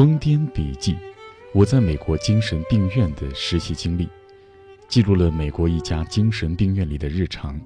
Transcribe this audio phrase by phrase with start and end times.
[0.00, 0.96] 疯癫笔记，
[1.52, 4.08] 我在美国精神病院的实习经历，
[4.88, 7.60] 记录了美国一家精神病院里的日常，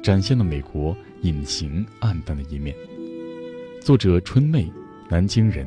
[0.00, 2.72] 展现了美国隐形暗淡的一面。
[3.80, 4.72] 作者春妹，
[5.08, 5.66] 南京人，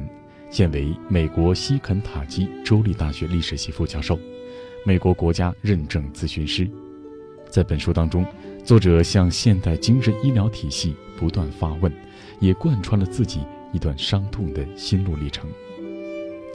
[0.49, 4.17] 现为美国西肯塔基州立大学历史系副教授，
[4.85, 6.65] 美国国家认证咨询师。
[7.49, 8.25] 在本书当中，
[8.63, 11.91] 作者向现代精神医疗体系不断发问，
[12.39, 13.41] 也贯穿了自己
[13.73, 15.49] 一段伤痛的心路历程。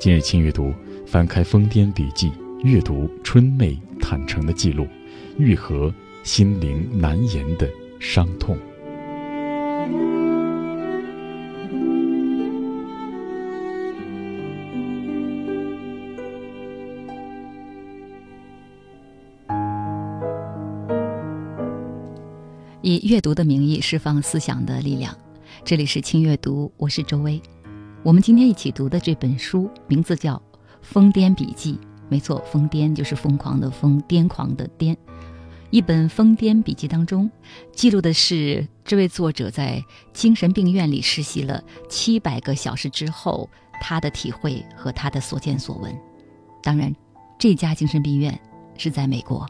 [0.00, 0.72] 今日轻阅读，
[1.06, 2.30] 翻开《疯癫笔记》，
[2.62, 4.88] 阅读春妹坦诚的记录，
[5.36, 7.68] 愈合心灵难言的
[8.00, 8.56] 伤痛。
[22.80, 25.14] 以阅读的名义释放思想的力量，
[25.62, 27.38] 这里是轻阅读，我是周薇。
[28.02, 30.34] 我们今天一起读的这本书名字叫
[30.80, 31.74] 《疯癫笔记》，
[32.08, 34.96] 没错，疯癫就是疯狂的疯，癫狂的癫。
[35.68, 37.30] 一本疯癫笔记当中，
[37.72, 39.84] 记录的是这位作者在
[40.14, 43.46] 精神病院里实习了七百个小时之后
[43.82, 45.94] 他的体会和他的所见所闻。
[46.62, 46.90] 当然，
[47.38, 48.40] 这家精神病院
[48.78, 49.46] 是在美国。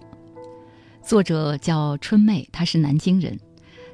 [1.05, 3.39] 作者叫春妹，她是南京人。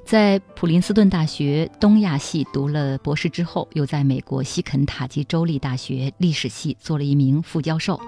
[0.07, 8.01] 在普林斯顿大学东亚系读了博士之后，又在美国西肯塔基州立大学历史系做了一名副教授。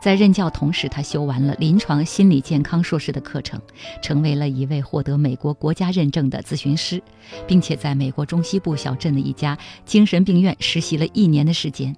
[0.00, 3.60] 在任教同时，他修完了临床心理健康硕士的课程，
[4.00, 7.02] 成为了一位获得美国国家认证的咨询师，
[7.48, 11.96] 并且在美国中西部小镇的一家精神病院实习了一年的时间。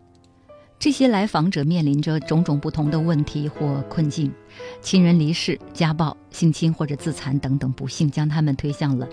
[0.79, 4.33] 这些来访者面临着种种不同的问题或困境：
[4.81, 9.07] 亲人离世、家暴、性侵或者自残等等不幸，将他们推向了。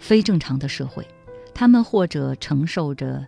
[0.00, 1.06] 非正常的社会，
[1.54, 3.24] 他们或者承受着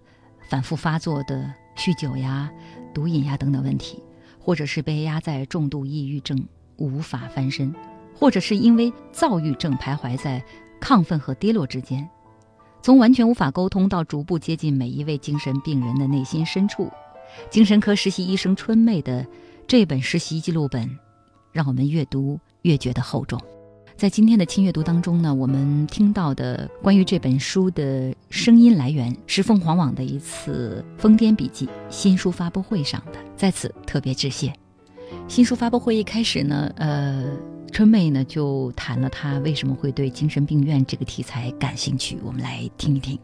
[0.49, 2.51] 反复发作的酗酒呀、
[2.93, 4.03] 毒瘾呀等等问题，
[4.41, 6.45] 或者是被压在重度抑郁症
[6.79, 7.73] 无法翻身，
[8.19, 10.43] 或者是因为躁郁症徘徊在
[10.81, 12.09] 亢奋和跌落之间。
[12.83, 16.91] 从完全无法沟通到逐步接近每一位精神病人的内心深处，
[17.49, 19.25] 精神科实习医生春妹的
[19.69, 20.99] 这本实习记录本，
[21.53, 23.41] 让我们越读越觉得厚重。
[24.03, 34.53] 在今天的轻阅读当中呢，我们听到的关于这本书的声音来源是凤凰网的一次疯癫笔记新书发布会上的，在此特别致谢。
[35.29, 37.23] 新书发布会一开始呢，呃，
[37.71, 43.17] 春妹呢就谈了她为什么会对精神病院这个题材感兴趣，我们来听一听。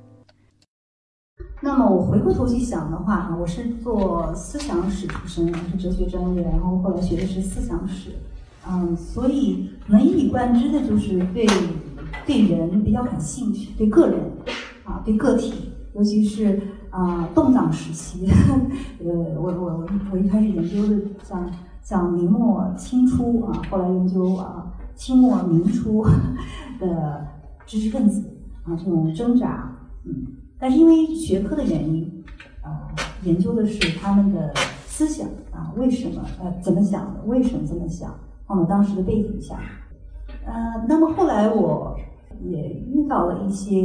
[1.60, 8.12] 那么我回过头去想的话，哈，我是做思想史出身，我是哲学专业，然后后来学的是思想史。
[8.66, 11.46] 嗯，所以能一以贯之的就是对
[12.26, 14.18] 对人比较感兴趣，对个人
[14.84, 16.60] 啊，对个体，尤其是
[16.90, 18.26] 啊动荡时期，
[19.02, 19.08] 呃，
[19.40, 21.50] 我我我我一开始研究的像
[21.82, 26.04] 像明末清初啊，后来研究啊清末明初
[26.78, 27.26] 的
[27.64, 28.22] 知识分子
[28.64, 30.26] 啊这种挣扎，嗯，
[30.58, 32.24] 但是因为学科的原因
[32.62, 32.92] 啊，
[33.22, 34.52] 研究的是他们的
[34.86, 38.14] 思想啊，为什么呃怎么想的，为什么这么想？
[38.48, 39.60] 放到当时的背景下，
[40.46, 41.94] 呃，那么后来我
[42.40, 43.76] 也遇到了一些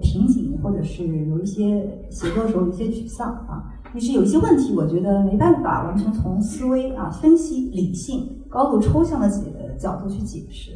[0.00, 10.72] 瓶颈，或者是有一些写作的时候一些沮丧啊，于是有一些问题，我觉得没办法完全从思维啊、分析、理性、高度抽象的解角度去解释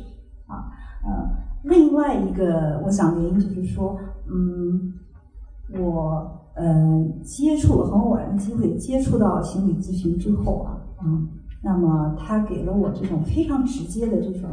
[0.47, 0.69] 啊。
[1.03, 1.31] 呃，
[1.63, 3.99] 另外一个我想原因就是说，
[4.31, 4.93] 嗯，
[5.81, 11.27] 我呃接触很偶然的机会接触到心理咨询之后啊，嗯。
[11.63, 14.49] 那么，他给了我这种非常直接的这种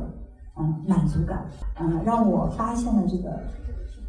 [0.58, 1.46] 嗯满足感，
[1.80, 3.40] 嗯，让我发现了这个，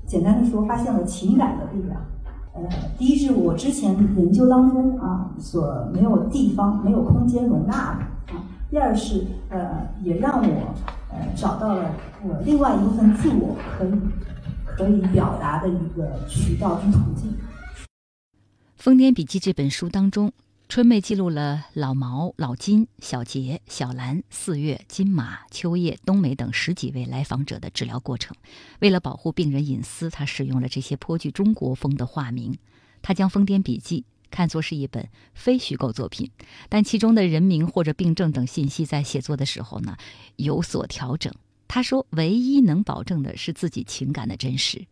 [0.05, 2.00] 简单的说，发现了情感的力量。
[2.55, 2.62] 呃，
[2.99, 10.75] 第一是我之前研究当中啊所没有地方、没有空间容纳的啊；第二是呃，也让我
[11.12, 11.93] 呃找到了
[12.25, 13.93] 我另外一部分自我可以
[14.77, 17.31] 可以表达的一个渠道跟途径。
[18.77, 20.33] 《疯癫笔记》这本书当中。
[20.69, 28.37] 春妹记录了老毛、老金、小杰、小兰、四月、金马、秋叶、冬梅等十几位来访者的治疗过程。
[28.81, 32.59] 为了保护病人隐私，他使用了这些颇具中国风的化名。
[33.00, 36.31] 他将《疯癫笔记》看作是一本非虚构作品，
[36.69, 39.97] 但其中的人名或者病症等信息在写作的时候呢
[40.37, 41.32] 有所调整。
[41.67, 44.87] 他说：“唯一能保证的是自己情感的真实。”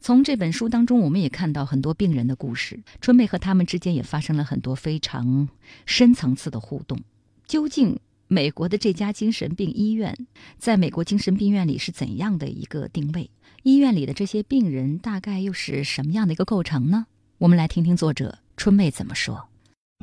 [0.00, 2.80] 从这本书当中，我们也看到很多病人的故事。
[3.00, 5.48] 春梅和他们之间也发生了很多非常
[5.84, 6.98] 深层次的互动。
[7.46, 7.98] 究竟
[8.28, 10.16] 美国的这家精神病医院，
[10.58, 13.30] 在美国精神病院里是怎样的一个定位？
[13.62, 17.06] 医院里的这些病人大概又是什么样的一个构成呢？
[17.38, 19.48] 我们来听听作者春妹怎么说。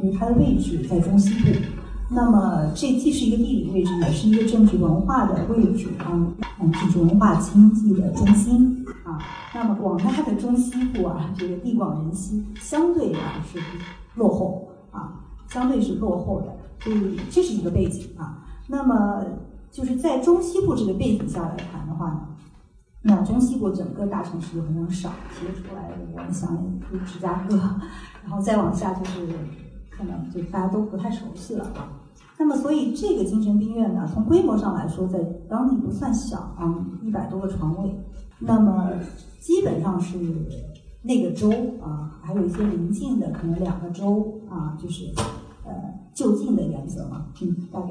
[0.01, 1.49] 因为它的位置在中西部，
[2.13, 6.13] 那么这既是一个地理位置，也是一个政治文化的位置啊，
[6.59, 9.19] 嗯，就是文化经济的中心啊。
[9.53, 13.59] 那么广大的中西部啊，这个地广人稀，相对啊是
[14.15, 15.19] 落后啊，
[15.49, 16.47] 相对是落后的。
[16.81, 18.45] 所以这是一个背景啊。
[18.67, 19.23] 那么
[19.71, 22.27] 就是在中西部这个背景下来谈的话呢，
[23.01, 26.49] 那中西部整个大城市就非常少，提出来我们想
[26.91, 27.57] 就芝加哥，
[28.23, 29.27] 然后再往下就是
[29.89, 31.89] 可能就大家都不太熟悉了啊。
[32.37, 35.19] 那么所以这个精神病院呢，从规模上来说，在
[35.49, 37.95] 当地不算小啊，一百多个床位。
[38.39, 38.89] 那么
[39.39, 40.17] 基本上是
[41.01, 41.51] 那个州
[41.81, 45.05] 啊，还有一些邻近的可能两个州啊，就是
[45.65, 46.01] 呃。
[46.15, 47.87] 就近的原则嘛，嗯，大概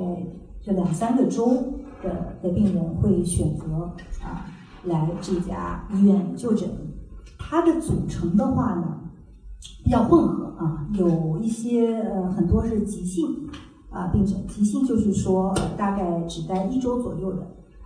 [0.63, 1.57] 这两三个州
[2.05, 3.93] 的的病人会选择
[4.23, 4.47] 啊
[4.85, 6.71] 来这家医院就诊。
[7.37, 9.01] 它的组成的话呢，
[9.83, 13.27] 比较混合啊，有一些呃很多是急性
[13.93, 17.43] 啊病症，急性就是说呃大概只待一周左右的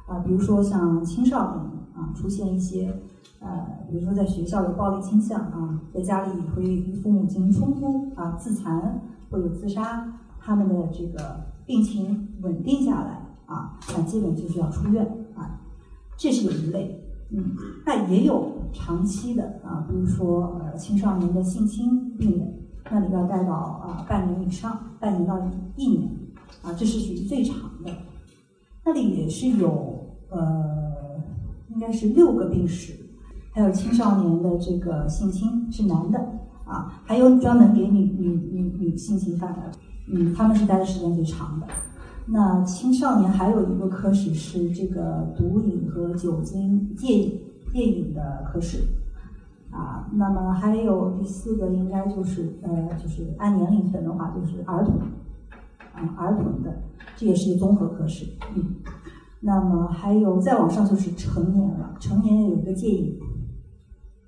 [0.06, 1.64] 啊，比如说像青少年
[1.94, 3.00] 啊出现一些
[3.40, 10.12] 呃，比如说在学校有暴力倾向啊，在家里会与父母进行冲突啊，自残或者自杀。
[10.38, 15.04] 他们的这个病情稳定下来啊，那基本就是要出院
[15.34, 15.58] 啊，
[16.16, 17.44] 这是有一类，嗯，
[17.84, 22.54] 那也有长期的啊，比如说呃青少年的性侵病人，
[22.90, 25.38] 那里要待到啊半年以上，半年到
[25.76, 26.08] 一年
[26.62, 27.90] 啊，这是属于最长的。
[28.84, 31.20] 那里也是有呃，
[31.68, 32.92] 应该是六个病史，
[33.52, 36.18] 还有青少年的这个性侵是男的
[36.64, 39.72] 啊，还有专门给女女女女性侵犯的。
[40.08, 41.66] 嗯，他们是待的时间最长的。
[42.28, 47.40] 那青少年还有一个科室是这个毒瘾和酒精戒瘾
[47.72, 48.78] 戒瘾的科室，
[49.76, 54.94] 啊，那么还有第四个应该就是呃，就是按年龄分的话就是儿童，
[55.92, 56.82] 啊，儿童的，
[57.14, 58.24] 这也是一个综合科室。
[58.56, 58.76] 嗯，
[59.40, 63.18] 那么还有再往上就是成年了，成年有一个戒瘾，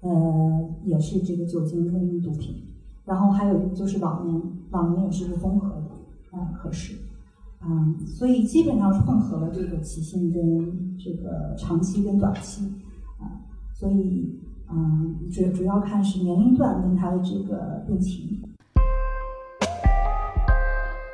[0.03, 2.65] 呃，也是这个酒精跟毒品。
[3.06, 6.95] 然后还有就是老年，老年也是个综合的啊科室，
[7.67, 12.67] 嗯，所以基本上是混合了这个急性跟这个长期跟短期，
[13.19, 13.41] 啊，
[13.73, 14.39] 所以
[14.70, 18.41] 嗯主主要看是年龄段跟他的这个病情。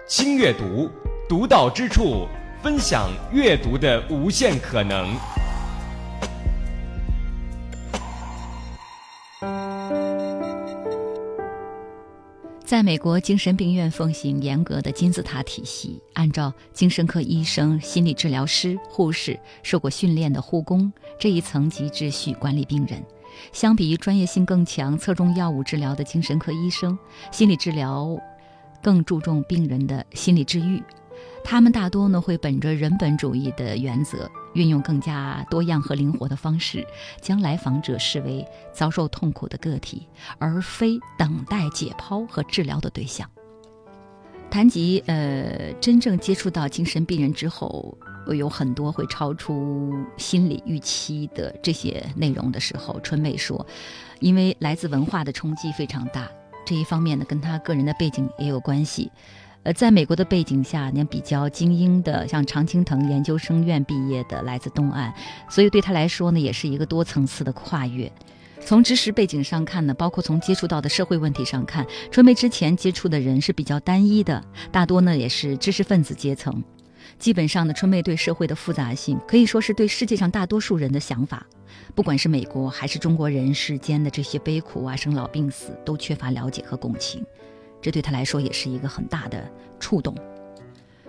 [0.09, 0.91] 轻阅读，
[1.29, 2.27] 独到之处，
[2.63, 5.15] 分享阅读的无限可能。
[12.65, 23.01] 在美国，精神病院奉行严格的金字塔体系，按照精神科医生、心理治疗师、护士、受过训练的护工这一层级秩序管理病人。
[23.53, 26.99] 相比于专业性更强、侧重药物治疗的精神科医生，
[27.31, 28.17] 心理治疗
[28.83, 30.83] 更注重病人的心理治愈。
[31.43, 34.31] 他们大多呢会本着人本主义的原则。
[34.55, 36.87] 运用更加多样和灵活的方式，
[37.21, 40.07] 将来访者视为遭受痛苦的个体，
[40.39, 43.29] 而非等待解剖和治疗的对象。
[44.49, 47.99] 谈及呃真正接触到精神病人之后，
[48.33, 53.67] 有很多会超出心理预期的这些内容的时候，春妹说，
[54.21, 56.31] 因为来自文化的冲击非常大，
[56.65, 59.11] 这一方面呢跟她个人的背景也有关系。
[59.65, 65.13] 呃，在美国的背景下，那比较精英的，像常青藤研究生院毕业的，来自东岸，
[65.49, 68.13] 所以对他来说呢，也是一个多层次的跨越。
[68.61, 76.63] 从知识背景上看呢，包括从接触到的社会问题上看，春梅之前接触的人是比较单一的，大多呢也是知识分子阶层。
[77.19, 81.47] 基本上呢，春妹对社会的复杂性，可以说是对世界上大多数人的想法，
[81.95, 87.25] 不管是美国还是中国人世间的这些悲苦啊、生老病死，都缺乏了解和共情。
[87.81, 90.15] 这对他来说也是一个很大的触动。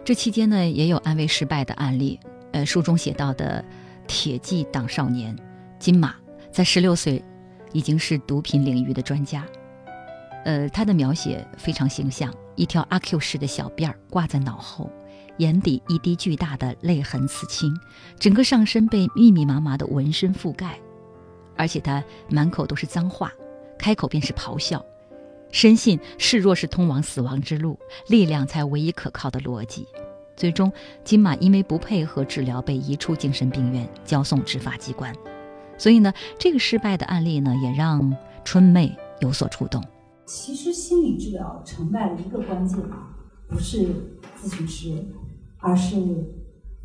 [0.03, 2.19] 这期间呢，也有安慰失败的案例。
[2.51, 3.63] 呃，书中写到的
[4.07, 5.35] 铁骑党少年
[5.79, 6.15] 金马，
[6.51, 7.21] 在十六岁
[7.73, 9.45] 已经是毒品领域的专家。
[10.45, 14.91] 呃，他的描写非常形象：一条阿 Q 式的小辫儿挂在脑后，
[15.37, 17.73] 眼底一滴巨大的泪痕刺青，
[18.19, 20.79] 整个上身被密密麻麻的纹身覆盖，
[21.55, 23.31] 而且他满口都是脏话，
[23.77, 24.83] 开口便是咆哮。
[25.51, 29.85] 深信示弱是通往死亡之路，力量才唯一可靠的逻辑。
[30.35, 30.71] 最终，
[31.03, 35.15] 金马因为不配合治疗被移出精神病院，交送执法机关。
[35.77, 39.81] 所以呢，这个失败的案例呢，也让春妹有所触动。
[40.25, 43.15] 其实心理治疗成败的一个关键啊，
[43.47, 43.87] 不是
[44.37, 45.05] 咨询师，
[45.65, 45.95] 而是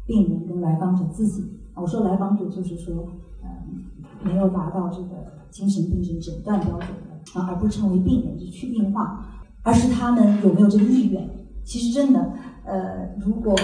[0.06, 1.44] 病人跟来访者自己。
[1.75, 2.94] 我说来访者就是说，
[3.42, 3.84] 嗯，
[4.22, 5.08] 没有达到这个
[5.50, 9.22] 精神病症诊断标准的啊，而不称为病人，就去病化，
[9.62, 11.28] 而是他们有没有这个意愿。
[11.62, 12.32] 其实真的，
[12.64, 13.54] 呃，如果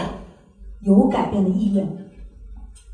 [0.81, 1.87] 有改变的意愿，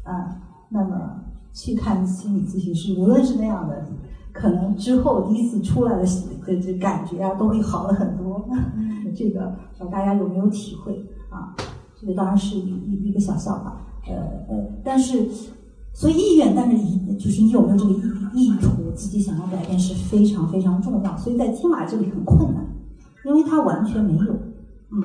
[0.05, 3.85] 啊，那么去看心理咨询师，无论是那样的，
[4.33, 6.05] 可能之后第一次出来的
[6.47, 8.49] 这这感觉啊，都会好了很多。
[9.14, 11.55] 这个不知道大家有没有体会啊？
[12.03, 13.81] 这个当然是一一一个小笑话。
[14.05, 14.15] 呃
[14.49, 15.29] 呃，但是，
[15.93, 17.93] 所以意愿，但是一就是你有没有这个
[18.35, 21.17] 意意图，自己想要改变是非常非常重要。
[21.17, 22.67] 所以在金马这里很困难，
[23.25, 24.33] 因为他完全没有，
[24.91, 25.03] 嗯，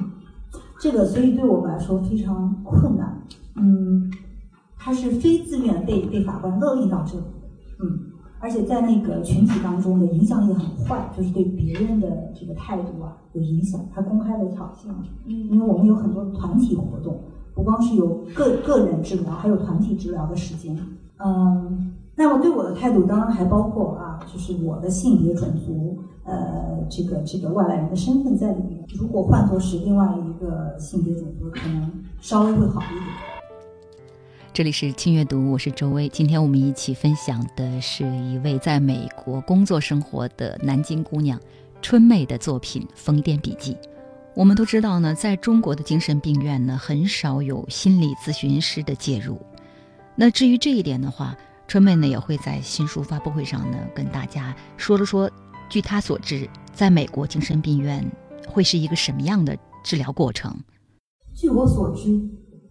[0.79, 3.21] 这个所以对我们来说非常困难，
[3.55, 4.11] 嗯，
[4.75, 7.25] 他是非自愿被被法官勒令到这里，
[7.79, 14.89] 嗯，而且在那个群体当中的影响力很坏，就是对别人的这个态度啊有影响，他公开的挑衅，
[15.25, 17.19] 嗯，因为我们有很多团体活动。
[17.55, 20.77] 不光是有个个人治疗，还有团体治疗的时间。
[21.17, 28.85] 嗯，那么对我的态度，当然还包括啊，就是我的性别、种族，呃，这个这个外来人的身份在里面。
[28.99, 33.36] 如果换作是另外一个性别种族，可能稍微会好一点。
[34.57, 36.09] 这里是轻阅读，我是周薇。
[36.09, 41.39] 今天我们一起分享的是一位在美国工作生活的南京姑娘
[41.79, 43.73] 春妹的作品《疯癫笔记》。
[44.33, 49.39] 我们都知道呢，在中国的精神病院呢，很少有心理咨询师的介入。
[50.15, 51.37] 那至于这一点的话，
[51.67, 55.29] 春妹呢也会在新书发布会上呢跟大家说了说。
[55.69, 58.03] 据她所知，在美国精神病院
[58.47, 60.59] 会是一个什么样的治疗过程？
[61.35, 62.19] 据我所知，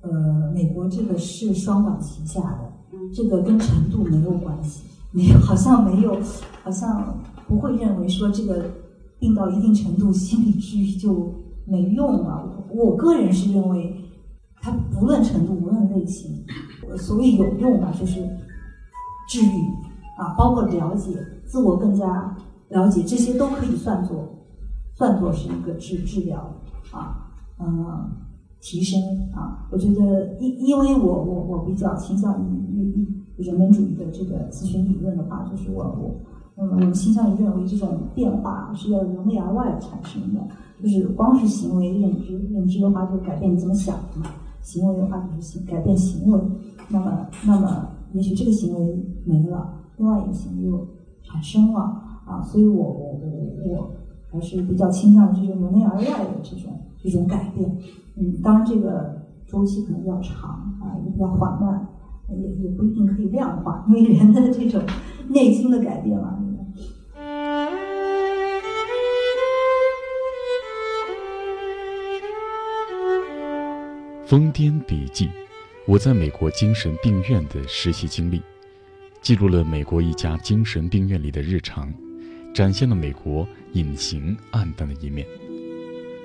[0.08, 2.72] 呃，美国这个是双管齐下的，
[3.14, 6.18] 这个跟程度没有关系，没有，好像没有，
[6.62, 8.70] 好像不会认为说这个
[9.18, 11.34] 病到一定程度，心理治愈就。
[11.68, 12.64] 没用了！
[12.70, 14.00] 我个人是认为，
[14.60, 16.46] 它不论程度，无论类型，
[16.96, 18.20] 所谓有用吧，就是
[19.28, 19.50] 治愈
[20.16, 21.10] 啊，包括了解
[21.44, 22.36] 自我，更加
[22.68, 24.28] 了解，这些都可以算作
[24.94, 26.38] 算作是一个治治疗
[26.92, 28.12] 啊，嗯，
[28.66, 29.00] 提升
[29.32, 29.68] 啊。
[29.70, 33.06] 我觉得，因因为我我我比较倾向于于
[33.36, 36.16] 人本主义的这个咨询理论的话，就是我我
[36.56, 40.40] 嗯，我倾向于认为这种变化是要由内而外产生的。
[40.82, 44.26] 就是光是行为认知，认知的话就改变你怎么想的嘛；
[44.60, 46.40] 行为的话就是行改变行为。
[46.88, 50.86] 那么，那么也许这个行为没了，另外一个行为又
[51.22, 51.80] 产生了
[52.26, 52.42] 啊。
[52.42, 53.90] 所以我我我我
[54.30, 57.78] 还是比较倾向于这种由内而外的这种这种改变。
[58.18, 61.86] 嗯，当然这个周期可能比较长啊，也比较缓慢，
[62.30, 64.82] 也也不一定可以量化，因为人的这种
[65.28, 66.42] 内心的改变嘛。
[74.28, 75.26] 《疯癫笔记》，
[75.86, 78.42] 我在美国精神病院的实习经历，
[79.22, 81.92] 记录了美国一家精神病院里的日常，
[82.52, 85.24] 展现了美国隐形暗淡的一面。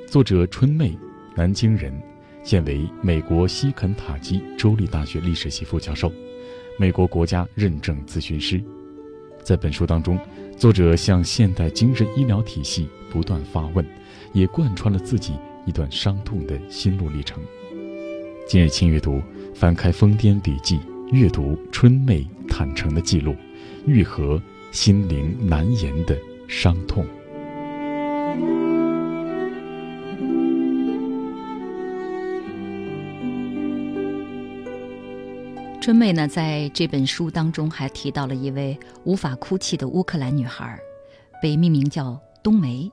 [0.08, 0.98] 作者春妹，
[1.36, 1.94] 南京人，
[2.44, 6.12] 现为美国西肯塔基州立大学历史系副教授，
[6.78, 8.62] 美国国家认证咨询师。
[9.42, 10.20] 在本书当中，
[10.58, 13.86] 作者向现代精神医疗体系不断发问，
[14.34, 15.34] 也贯穿了自己
[15.66, 17.42] 一段伤痛的心路历程。
[18.46, 19.22] 今日轻阅读，
[19.56, 20.78] 翻开《疯癫笔记》，
[21.12, 23.36] 阅读春妹坦诚的记录，
[23.88, 27.06] 愈合心灵难言的伤痛。
[35.82, 40.78] 春妹呢，在这本书当中还提到了一位无法哭泣的乌克兰女孩，
[41.42, 42.92] 被命名叫冬梅。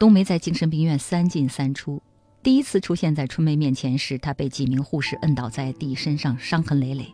[0.00, 2.00] 冬梅在精神病院三进三出。
[2.42, 7.06] 第一次出现在春妹面前时，她被几名护士摁倒在地，身上伤痕累累。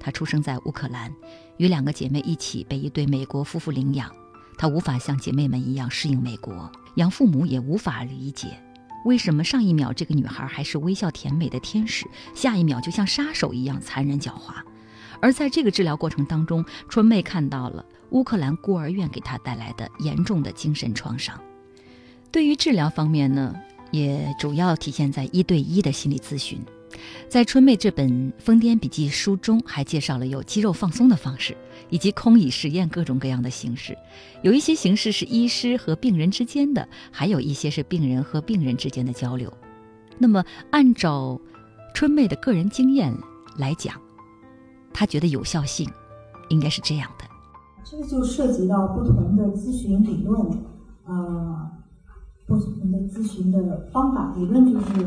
[0.00, 1.12] 她出生在乌克兰，
[1.58, 4.10] 与两个姐妹一起被一对美国夫妇领养。
[4.56, 8.58] 她无法像姐妹们一样适应美国，养父母也无法理解，
[9.04, 14.54] 为什么上一秒这个女孩还是微笑甜美的天使，下一秒就像杀手一样残忍狡猾。
[15.20, 21.40] 而在这个治疗过程当中，春妹看到了乌克兰孤儿院给她带来的严重的精神创伤。
[22.30, 23.54] 对于治疗方面呢？
[23.90, 26.58] 也主要体现在一对一的心理咨询，
[27.28, 31.56] 在春妹这本《疯癫笔记》书中，还介绍了有肌肉放松的方式，
[31.94, 33.96] 以及空椅实验各种各样的形式。
[34.42, 39.52] 有一些形式是医师和病人之间的，还有一些是病人和病人之间的交流。
[40.18, 41.40] 那么，按照
[41.94, 43.16] 春妹的个人经验
[43.58, 43.94] 来讲，
[44.92, 45.88] 她觉得有效性
[46.48, 47.24] 应该是这样的。
[47.84, 50.40] 这个就涉及到不同的咨询理论，
[51.04, 51.70] 呃，
[52.44, 54.34] 不同的咨询的方法。
[54.36, 55.06] 理论就是。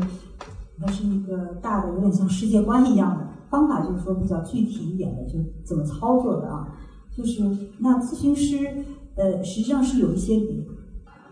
[0.80, 6.68] 它是一个大的，有点像世界观一样的方法，就是说比较具体一点的，就怎么操作的啊？
[7.10, 7.42] 就是
[7.78, 8.84] 那咨询师，
[9.16, 10.66] 呃，实际上是有一些理，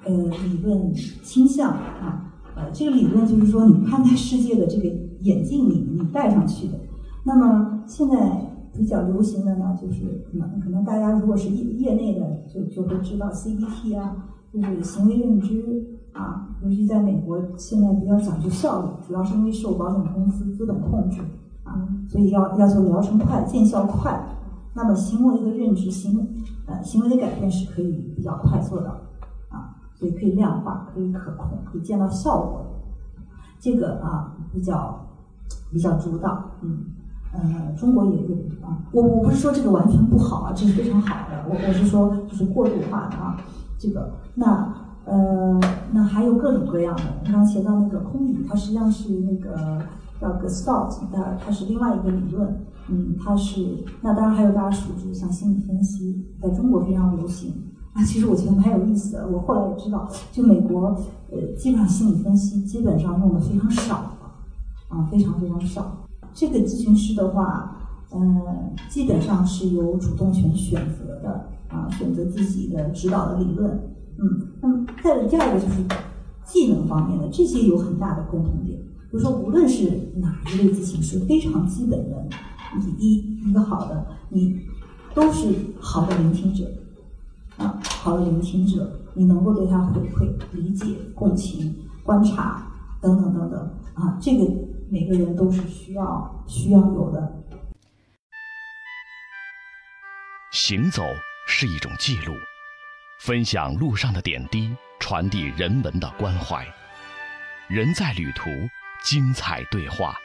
[0.04, 4.88] 呃，理论倾向啊，呃，这个理论就是说你看待世界的这个
[5.20, 6.75] 眼镜你你戴上去的。
[7.25, 15.92] 那么现在比较流行的呢，就是可能可能大家如果是业业内的，就就会知道 CBT 啊，就是行为认知。
[16.16, 21.20] 啊，尤其在美国，现在比较讲究效率，主要是因为受保险公司资本控制
[21.66, 24.18] 啊，所以要要求疗程快、见效快。
[24.73, 26.26] 那么行为的认知、行
[26.66, 28.90] 呃行为的改变是可以比较快做到
[29.49, 32.64] 啊，所以可以量化、可以可控、可以见到效果。
[33.58, 35.06] 这个啊比较
[35.73, 36.85] 比较主导，嗯
[37.32, 43.37] 呃，中国也有啊，我我不是说这个完全不好啊，这是非常好的，我我是说就是过渡化的啊，
[43.78, 44.75] 这个那。
[45.06, 45.61] 呃，
[45.92, 47.02] 那还有各种各样的。
[47.23, 49.80] 刚刚提到那个空椅，它实际上是那个
[50.20, 52.66] 叫 Gestalt，它它是另外一个理论。
[52.88, 57.52] 嗯，它是那当然还有大家熟知像心理分析，在中国非常流行。
[57.92, 59.26] 啊，其实我觉得蛮有意思的。
[59.26, 60.96] 我后来也知道，就美国，
[61.30, 63.96] 呃，基本上心理分析基本上用的非常少，
[64.88, 66.06] 啊，非常非常少。
[66.32, 67.76] 这个咨询师的话，
[68.14, 68.40] 嗯，
[68.88, 73.70] 基本上是有主动权选择的，啊，选择自己的指导的理论。
[74.18, 75.82] 嗯，那么再第二个就是
[76.44, 78.78] 技能方面的，这些有很大的共同点。
[79.16, 82.28] 就说，无论是哪一类咨询师，非常基本的，
[82.76, 84.61] 你一一个好的，你
[85.14, 86.70] 都是好的聆听者
[87.56, 92.67] 啊，好的聆听者，你能够对他回馈、理解、共情、观察
[93.00, 93.58] 等等等等
[93.95, 94.45] 啊，这个
[94.91, 97.43] 每个人都是需要需要有的。
[100.52, 101.02] 行走
[101.47, 102.34] 是一种记录。
[103.23, 106.67] 分享路上的点滴，传递人文的关怀。
[107.67, 108.50] 人在旅途，
[109.06, 110.16] 精彩对话，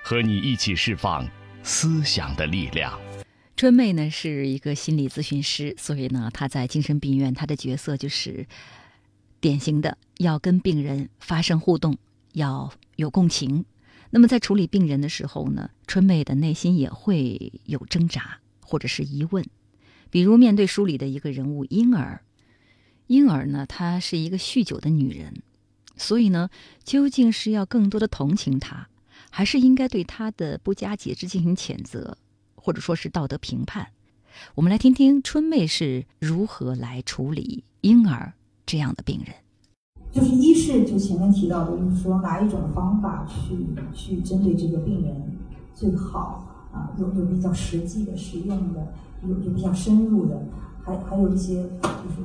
[0.00, 1.28] 和你一起释放
[1.64, 2.96] 思想的力量。
[3.56, 8.46] 春妹呢是一个心理咨询师，所以呢她在精神病院，她的角色就是
[9.40, 11.98] 典型的要跟病人发生互动，
[12.34, 13.64] 要有共情。
[14.10, 19.44] 那么在处理病人的时候呢，春妹的内心也会有挣扎或者是疑问，
[20.10, 22.22] 比如面对书里的一个人物婴儿。
[23.08, 25.42] 婴儿呢，她是一个酗酒的女人，
[25.98, 26.48] 所以呢，
[26.84, 28.86] 究竟是要更多的同情他，
[29.30, 32.16] 还是应该对他的不加节制进行谴责，
[32.54, 33.88] 或者说是道德评判？
[34.54, 38.32] 我们来听听春妹是如何来处理婴儿
[38.64, 39.34] 这样的病人。
[40.12, 45.36] 就是一是就前面提到的，就是说哪一种方法去去针对这个病人
[45.74, 46.94] 最好啊？
[46.98, 50.40] 有有比较实际的、实用的，有有比较深入的，
[50.84, 52.22] 还还有一些就是。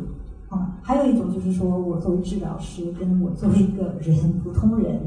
[0.82, 5.00] 还有一种就是说，我作为治疗师，跟我作为一个人普通人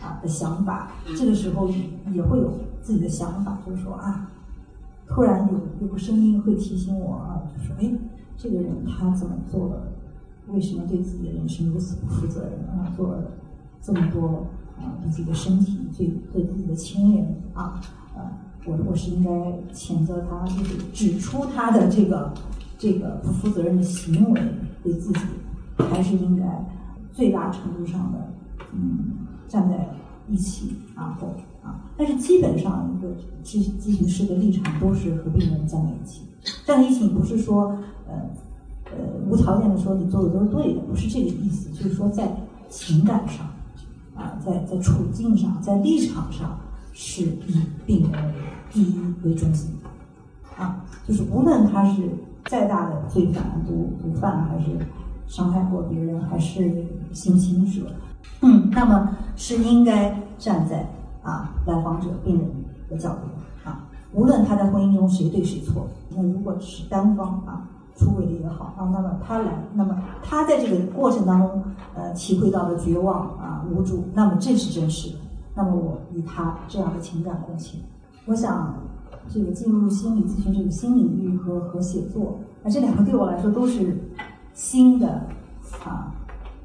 [0.00, 1.68] 啊的想法，这个时候
[2.12, 4.30] 也会有自己的想法，就是说啊，
[5.08, 7.90] 突然有有个声音会提醒我啊，就说哎，
[8.36, 9.82] 这个人他怎么做了？
[10.48, 12.92] 为什么对自己的人生如此不负责任啊？
[12.96, 13.22] 做了
[13.82, 14.46] 这么多
[14.78, 17.80] 啊，对自己的身体、对对自己的亲人啊，
[18.14, 18.22] 呃，
[18.64, 19.30] 我我是应该
[19.72, 22.32] 谴责他，就是指出他的这个
[22.78, 24.40] 这个不负责任的行为。
[24.86, 25.18] 对自己
[25.90, 26.44] 还是应该
[27.12, 28.32] 最大程度上的
[28.72, 29.88] 嗯站在
[30.28, 31.26] 一起啊或
[31.68, 33.08] 啊，但是基本上一个
[33.44, 36.22] 咨咨询师的立场都是和病人站在一起，
[36.64, 38.30] 站在一起不是说呃
[38.84, 38.92] 呃
[39.28, 42.36] 无条件的说你做的都是对的，不是这个意思，就是说在
[42.68, 43.46] 情感上
[44.14, 46.58] 啊，在在处境上，在立场上
[46.92, 48.30] 是以病人为
[48.70, 49.72] 第一为中心
[50.56, 52.08] 啊，就是无论他是。
[52.48, 54.78] 再大的罪犯、毒毒贩，还是
[55.26, 57.90] 伤害过别人，还是性侵者，
[58.42, 60.88] 嗯，那么是应该站在
[61.22, 62.48] 啊来访者、病人
[62.88, 75.16] 的角度啊，无论他在婚姻中谁对谁错，那如果是单方啊出轨的也好啊，那么他来，那么他在这个过程当中呃体会到的绝望啊无助，那么这是真实的，
[75.54, 77.80] 那么我与他这样的情感共情，
[78.26, 78.72] 我想。
[79.28, 83.96] 这个进入心理咨询这个新领域和和写作，那这两个对我来说都是
[84.54, 85.26] 新的
[85.84, 86.14] 啊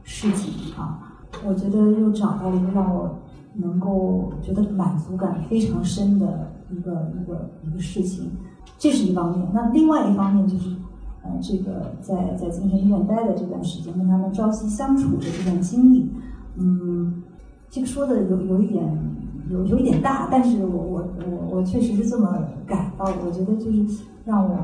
[0.03, 1.19] 事情啊。
[1.45, 3.17] 我觉得又找到了一个让我
[3.55, 8.29] 能够觉得满足感非常深的一个一个一个事情。
[8.77, 9.47] 这是一方面。
[9.53, 10.75] 那另外一方面就是，
[11.23, 16.11] 呃，这个在在精神医院待的这段时间，跟他们朝夕相处的这段经历，
[16.57, 17.21] 嗯，
[17.69, 18.83] 这个说的有有一点
[19.51, 23.13] 有有一点大，但是我我我我确实是这么感到的。
[23.25, 24.55] 我觉得就是让我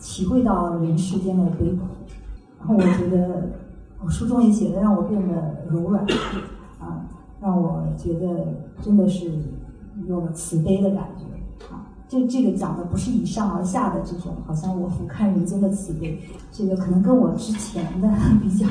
[0.00, 1.82] 体会到人世间的悲苦，
[2.58, 3.50] 然后我觉得
[4.02, 6.04] 我书中也写的让我变得柔软，
[6.80, 7.04] 啊，
[7.40, 8.46] 让我觉得
[8.80, 9.30] 真的是
[10.06, 11.24] 有慈悲的感觉
[11.74, 11.86] 啊。
[12.08, 16.18] 这这个讲的不是以上而下的这种，好像我俯瞰人间的慈悲，
[16.50, 18.08] 这个可能跟我之前的
[18.42, 18.66] 比较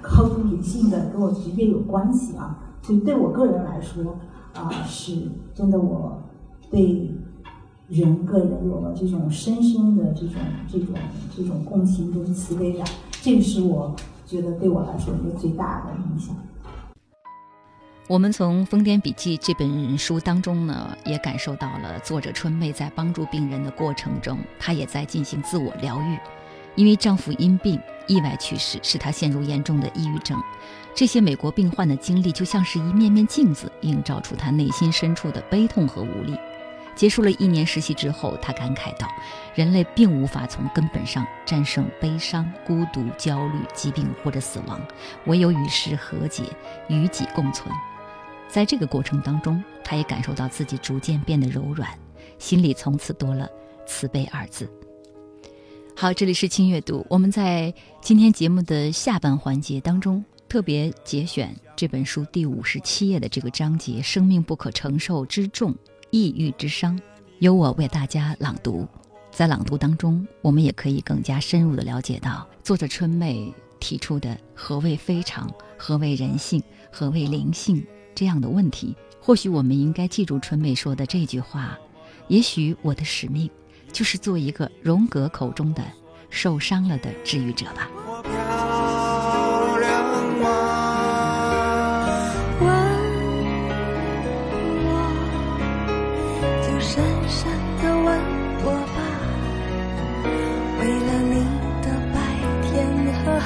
[0.00, 2.58] 高度理性的跟我职业有关系啊。
[2.82, 4.02] 所以对我个人来说，
[4.54, 6.22] 啊，是真的我
[6.70, 7.10] 对
[7.88, 10.34] 人个人有了这种深深的这种
[10.70, 10.94] 这种
[11.36, 12.86] 这种共情跟慈悲感，
[13.22, 13.94] 这个是我
[14.26, 16.34] 觉得对我来说一个最大的影响。
[18.08, 26.18] 我们从《疯癫笔记》这本书当中呢，也感受到了作者春妹在帮助病人的过程中，她也在进行自我疗愈。
[26.74, 30.38] 因为丈夫因病意外去世，使她陷入严重的抑郁症。
[30.94, 36.36] 这些美国病患的经历就像是一面面镜子，映照出他内心深处的悲痛和无力。
[36.94, 39.08] 结束了一年实习之后，他感慨道
[39.56, 44.78] ：“人类并无法从根本上战胜悲伤、孤独、焦虑、疾病或者死亡，
[45.24, 46.42] 唯有与世和解，
[46.88, 47.74] 与己共存。”
[48.46, 51.88] 在这个过程当中，他也感受到自己逐渐变得柔软，
[52.38, 53.48] 心里从此多了
[53.86, 54.70] 慈悲二字。
[55.96, 65.74] 好，这里是轻阅读，我们在今天节目的下半环节当中特别节选这本书第五十七页的这个章节“生命不可承受之重，
[66.10, 67.00] 抑郁之伤”，
[67.40, 68.86] 由我为大家朗读。
[69.30, 77.82] 在朗读当中，我们也可以更加深入的了解到作者春妹提出的何谓非常，何谓人性，何谓灵性。
[78.14, 81.78] 这样的问题，或许我们应该记住春妹说的这句话：
[82.28, 83.50] 也许我的使命，
[83.90, 85.82] 就是做一个荣格口中的
[86.28, 87.88] 受伤了的治愈者吧。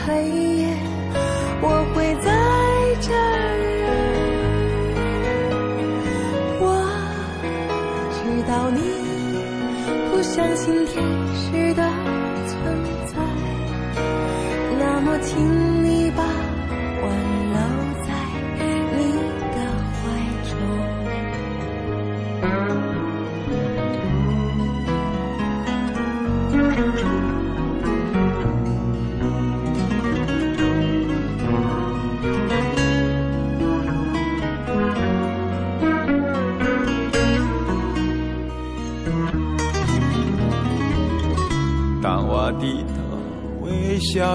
[0.05, 0.77] 黑夜
[1.63, 2.29] 我会在
[3.01, 3.17] 这儿。
[6.61, 6.65] 我
[8.13, 8.81] 知道你
[10.11, 10.95] 不相信天
[11.35, 11.83] 使的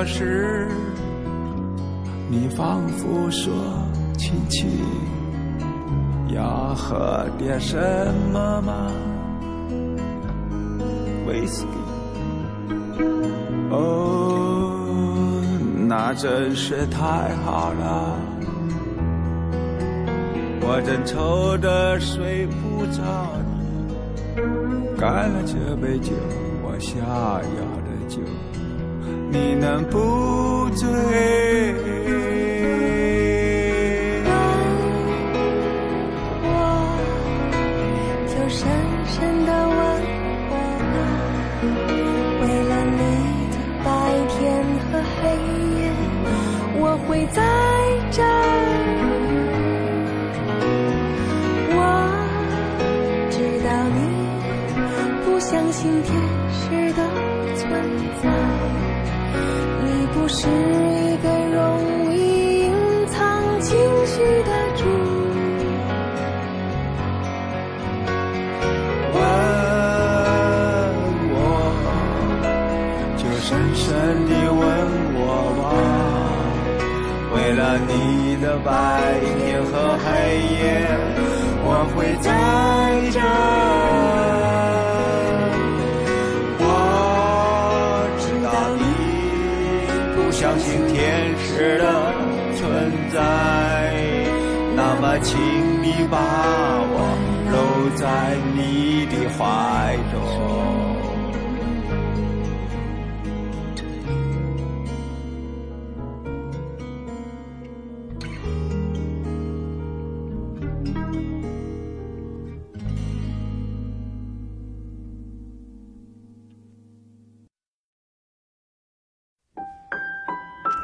[0.02, 0.68] 笑时，
[2.28, 3.54] 你仿佛说
[4.18, 4.68] ：“亲亲，
[6.30, 7.78] 要喝点什
[8.34, 8.92] 么吗？”
[11.28, 13.04] 威士忌。
[13.70, 14.74] 哦，
[15.88, 18.18] 那真是太好了，
[20.62, 23.52] 我正愁得睡不着呢。
[24.98, 26.12] 干了这杯酒，
[26.64, 27.71] 我想要。
[29.32, 30.90] 你能不醉？
[30.90, 30.96] 问
[36.44, 36.48] 我，
[38.28, 38.68] 就深
[39.08, 39.80] 深的问
[40.52, 40.56] 我
[40.92, 40.94] 吧。
[42.42, 43.00] 为了你
[43.52, 43.88] 的白
[44.28, 44.40] 天
[44.92, 45.18] 和黑
[45.80, 45.82] 夜，
[46.78, 47.40] 我会在
[48.12, 48.20] 这。
[51.74, 51.80] 我
[53.30, 53.98] 知道你
[55.24, 56.12] 不相信天
[56.52, 57.00] 使的。
[60.34, 62.72] 是一个容易隐
[63.08, 64.14] 藏情绪
[64.44, 64.86] 的主。
[69.14, 69.20] 问
[71.34, 71.36] 我，
[73.18, 73.86] 就深深
[74.26, 74.60] 地问
[75.20, 75.22] 我
[75.60, 75.62] 吧。
[77.36, 77.92] 为了你
[78.42, 78.70] 的白
[79.38, 80.08] 天和黑
[80.56, 80.58] 夜，
[81.66, 82.32] 我会在
[95.24, 95.40] 请
[95.84, 96.18] 你把
[96.94, 96.96] 我
[97.52, 97.56] 搂
[97.96, 100.11] 在你的怀里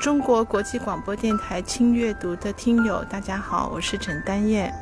[0.07, 4.73] 中国国际广播电台轻阅读的听友，大家好，我是陈丹燕。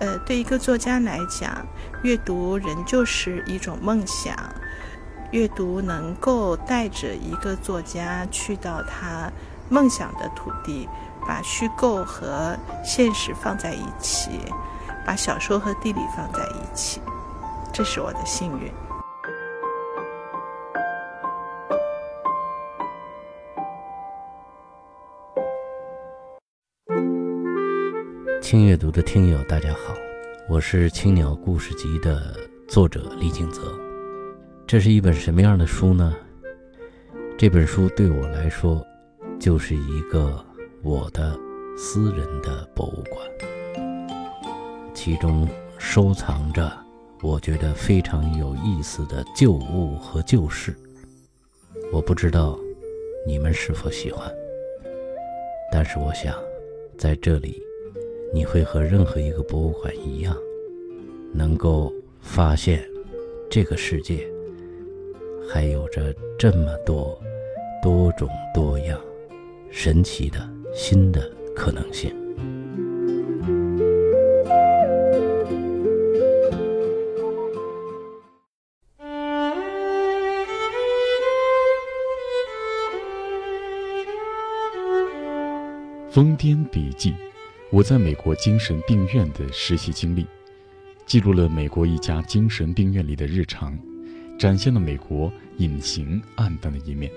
[0.00, 1.64] 呃，对一个作家来讲，
[2.02, 4.34] 阅读仍旧是一种梦想。
[5.30, 9.30] 阅读能够带着一个作家去到他
[9.68, 10.88] 梦想的土地，
[11.28, 14.30] 把虚构和现实放在一起，
[15.06, 17.00] 把小说和地理放在一起，
[17.72, 18.68] 这是我的幸运。
[28.52, 29.94] 轻阅读的听友，大家好，
[30.46, 32.36] 我是《青鸟故事集》的
[32.68, 33.62] 作者李景泽。
[34.66, 36.14] 这是一本什么样的书呢？
[37.38, 38.86] 这本书对我来说，
[39.40, 40.44] 就是一个
[40.82, 41.34] 我的
[41.78, 43.26] 私人的博物馆，
[44.92, 46.70] 其中收藏着
[47.22, 50.76] 我觉得非常有意思的旧物和旧事。
[51.90, 52.58] 我不知道
[53.26, 54.30] 你们是否喜欢，
[55.72, 56.36] 但是我想
[56.98, 57.58] 在这里。
[58.34, 60.34] 你会和任何一个博物馆一样，
[61.34, 62.82] 能够发现
[63.50, 64.26] 这个世界
[65.48, 67.20] 还有着这么多
[67.82, 68.98] 多种多样、
[69.70, 72.10] 神奇的新的可能性。
[86.10, 87.14] 疯癫笔记。
[87.72, 90.26] 我在美国精神病院的实习经历，
[91.06, 93.74] 记录了美国一家精神病院里的日常，
[94.38, 97.10] 展现了美国隐形暗淡的一面。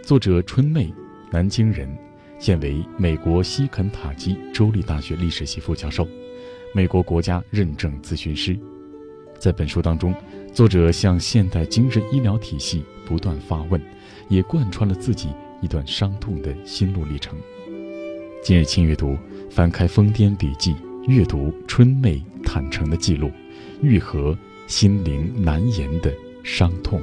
[0.00, 0.94] 作者春妹，
[1.32, 1.92] 南京人，
[2.38, 6.06] 现为美国西肯塔基州立大学历史系副教授，
[6.72, 8.56] 美国国家认证咨询师。
[9.40, 10.14] 在本书当中，
[10.54, 13.82] 作者向现代精神医疗体系不断发问，
[14.28, 17.36] 也贯穿了自己一段伤痛的心路历程。
[18.40, 19.18] 今日轻阅读。
[19.50, 20.74] 翻开《疯癫笔记》，
[21.08, 23.30] 阅读春妹坦诚的记录，
[23.82, 24.36] 愈合
[24.68, 27.00] 心灵难言的伤痛。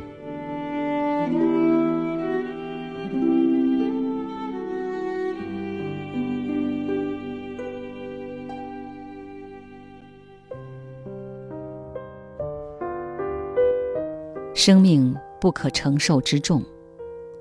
[14.53, 16.63] 生命不可承受之重，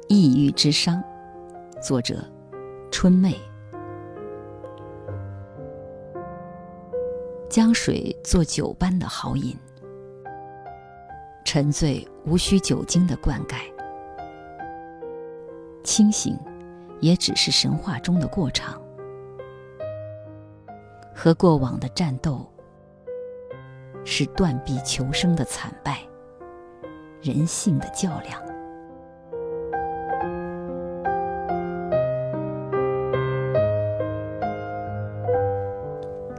[0.08, 1.00] 抑郁之伤。
[1.80, 2.22] 作者：
[2.90, 3.34] 春妹。
[7.54, 9.56] 将水做酒般的豪饮，
[11.44, 13.58] 沉醉无需酒精的灌溉，
[15.84, 16.36] 清醒
[16.98, 18.82] 也只是神话中的过场，
[21.14, 22.44] 和过往的战斗
[24.04, 26.00] 是断臂求生的惨败，
[27.22, 28.43] 人性的较量。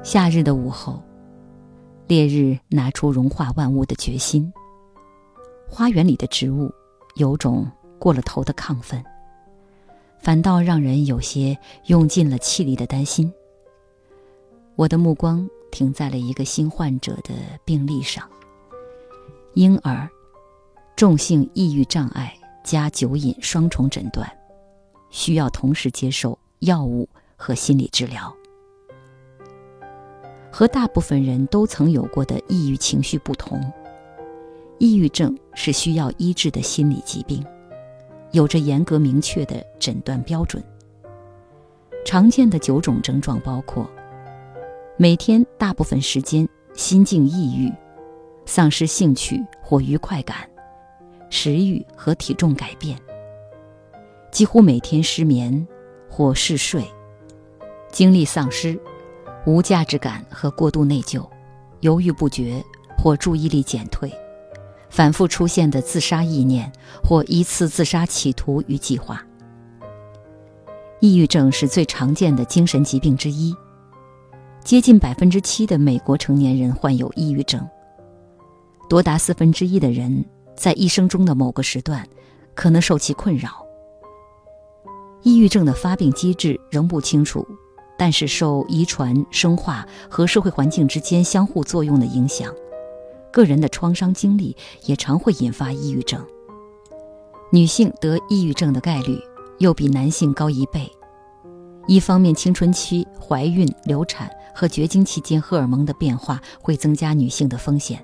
[0.05, 1.01] 夏日的午后，
[2.07, 4.53] 烈日拿出融化万物的决心。
[5.67, 6.71] 花园里的植物
[7.15, 9.03] 有种过了头的亢奋，
[10.19, 13.33] 反倒让人有些用尽了气力的担心。
[14.75, 17.33] 我的目光停在了一个新患者的
[17.65, 18.29] 病历上：
[19.55, 20.07] 婴儿，
[20.95, 22.31] 重性抑郁障碍
[22.63, 24.31] 加酒瘾双重诊断，
[25.09, 28.31] 需要同时接受药物和心理治疗。
[30.57, 33.61] 和大部分人都曾有过的抑郁情绪不同，
[34.77, 37.45] 抑郁症是需要医治的心理疾病，
[38.31, 40.63] 有着严格明确的诊断标准。
[42.05, 43.85] 常见的九种症状包括：
[44.95, 47.69] 每天大部分时间心境抑郁，
[48.45, 50.49] 丧失兴趣或愉快感，
[51.29, 52.97] 食欲和体重改变，
[54.31, 55.67] 几乎每天失眠
[56.09, 56.81] 或嗜睡，
[57.91, 58.79] 精力丧失。
[59.45, 61.25] 无价值感和过度内疚，
[61.81, 62.63] 犹豫不决
[62.97, 64.11] 或注意力减退，
[64.89, 66.71] 反复出现的自杀意念
[67.03, 69.23] 或一次自杀企图与计划。
[70.99, 73.53] 抑郁症是最常见的精神疾病之一，
[74.63, 77.63] 接近百分之七的美国成年人患有抑郁症，
[78.89, 82.07] 多达四分之一的人在一生中的某个时段
[82.55, 83.63] 可能受其困扰。
[85.21, 87.45] 抑郁症的发病机制仍不清楚。
[87.97, 92.53] 但是受遗传、生化和社会环境之间相互作用的影响，
[93.31, 94.55] 个人的创伤经历
[94.85, 96.23] 也常会引发抑郁症。
[97.51, 99.17] 女性得抑郁症的概率
[99.59, 100.91] 又比男性高一倍。
[101.87, 107.99] 一方面，青春期、怀孕、流产和绝经期间荷尔蒙的变化会增加女性的风险；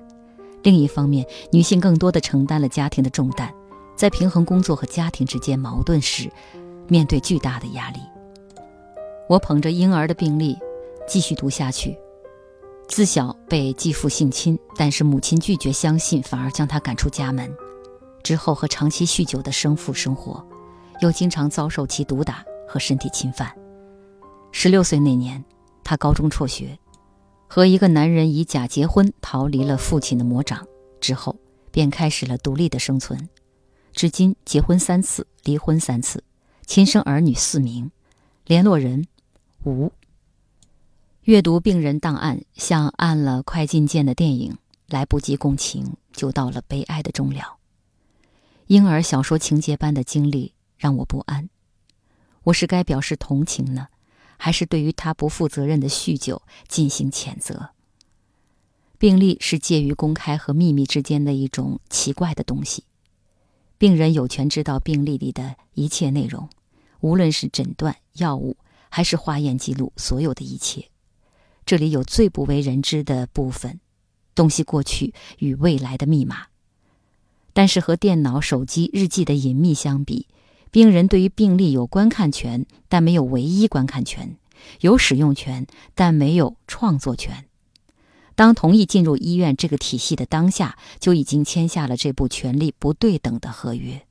[0.62, 3.52] 另一方面，女性更多的承担了家庭的重担，
[3.96, 6.30] 在平衡工作和家庭之间矛盾时。
[6.88, 8.00] 面对巨大的压力。
[9.32, 10.58] 我捧着婴儿的病历，
[11.08, 11.98] 继续读下去。
[12.86, 17.50] 自小被继父性侵，但是母亲拒绝相信，反而将他赶出家门。
[18.22, 20.46] 之后和长期酗酒的生父生活，
[21.00, 23.50] 又经常遭受其毒打和身体侵犯。
[24.50, 25.42] 十六岁那年，
[25.82, 26.78] 他高中辍学，
[27.48, 30.62] 和一个男人以假结婚，逃离了父亲的魔掌。
[31.00, 31.34] 之后
[31.70, 33.30] 便开始了独立的生存，
[33.94, 36.22] 至今结婚三次，离婚三次，
[36.66, 37.90] 亲生儿女四名，
[38.44, 39.06] 联络人
[39.64, 39.92] 无。
[41.22, 47.58] 阅读病人档案，像按了快进键的电影，来不及共情，就到了悲哀的终了。
[48.66, 51.48] 婴儿小说情节般的经历让我不安，
[52.44, 53.88] 我是该表示同情呢，
[54.36, 57.70] 还是对于他不负责任的酗酒进行谴责？
[58.98, 62.84] 病历是介于公开和秘密之间的一种奇怪的东西，
[63.78, 66.48] 病人有权知道病历里的一切内容，
[67.00, 68.56] 无论是诊断、药物
[68.94, 70.90] 还是化验记录，所有的一切。
[71.64, 73.80] 这里有最不为人知的部分，
[74.34, 76.48] 东西过去与未来的密码。
[77.54, 80.28] 但是和电脑、手机、日记的隐秘相比，
[80.70, 84.36] 病人对于病历有观看权，但没有唯一观看权；
[84.80, 87.46] 有使用权，但没有创作权。
[88.34, 94.06] 当同意进入医院这个体系的当下，就已经签下了这部权力不对等的合约。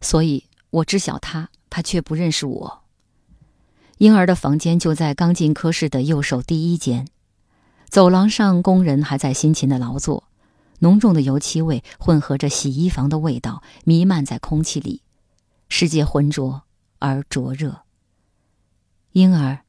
[0.00, 2.85] 所以我知晓他，他却不认识我。
[3.98, 7.08] 婴儿的房间就在刚进科室的右手第一间，
[7.88, 10.24] 走廊上工人还在辛勤的劳作，
[10.80, 15.00] 浓重的油漆味混合着洗衣房的味道弥漫在空气里，
[15.70, 16.64] 世界浑浊
[16.98, 17.84] 而灼热。
[19.12, 19.60] 婴儿，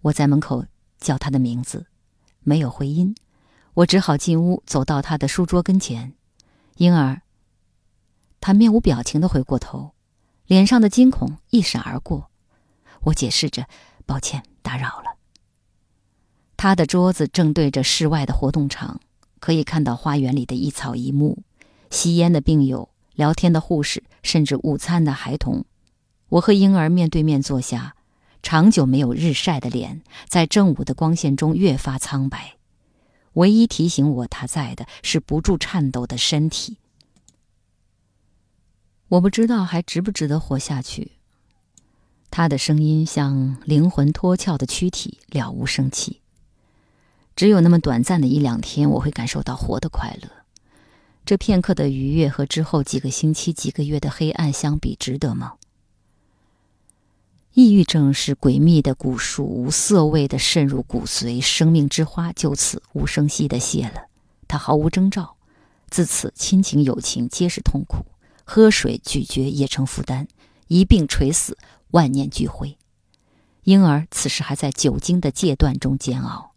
[0.00, 0.64] 我在门口
[0.98, 1.86] 叫他的名字，
[2.40, 3.14] 没有回音，
[3.74, 6.14] 我只好进屋走到他的书桌跟前。
[6.78, 7.20] 婴儿，
[8.40, 9.90] 他面无表情的回过头，
[10.46, 12.30] 脸上的惊恐一闪而过。
[13.08, 13.66] 我解释着
[14.06, 15.16] ：“抱歉，打扰了。”
[16.56, 19.00] 他的桌子正对着室外的活动场，
[19.38, 21.42] 可以看到花园里的一草一木、
[21.90, 25.64] 吸烟的病友、聊天的护士，甚至午餐的孩童。
[26.30, 27.94] 我和婴儿面对面坐下，
[28.42, 32.56] 长久没有日晒的脸在正午的光线中越发苍白。
[33.34, 36.78] 唯一提醒我他在的是不住颤抖的身体。
[39.08, 41.17] 我不知道还值不值得活下去。
[42.30, 46.20] 他的声音像灵魂脱壳的躯体，了无生气。
[47.34, 50.28] 只有那么短暂的一两天，我会感受到活的快乐。
[51.24, 55.54] 这片刻的愉悦和之后几个星期、几个月的黑暗相比，值得吗？
[57.54, 64.06] 抑郁症是诡秘的蛊术，无色味的渗入骨髓，生命之花就此无声息的谢了。
[64.46, 65.36] 它毫无征兆，
[65.90, 68.06] 自此亲情友情皆是痛苦，
[68.44, 70.28] 喝水咀嚼也成负担，
[70.68, 71.58] 一病垂死。
[71.90, 72.76] 万念俱灰，
[73.64, 76.52] 婴儿此时还在酒精的戒断中煎熬。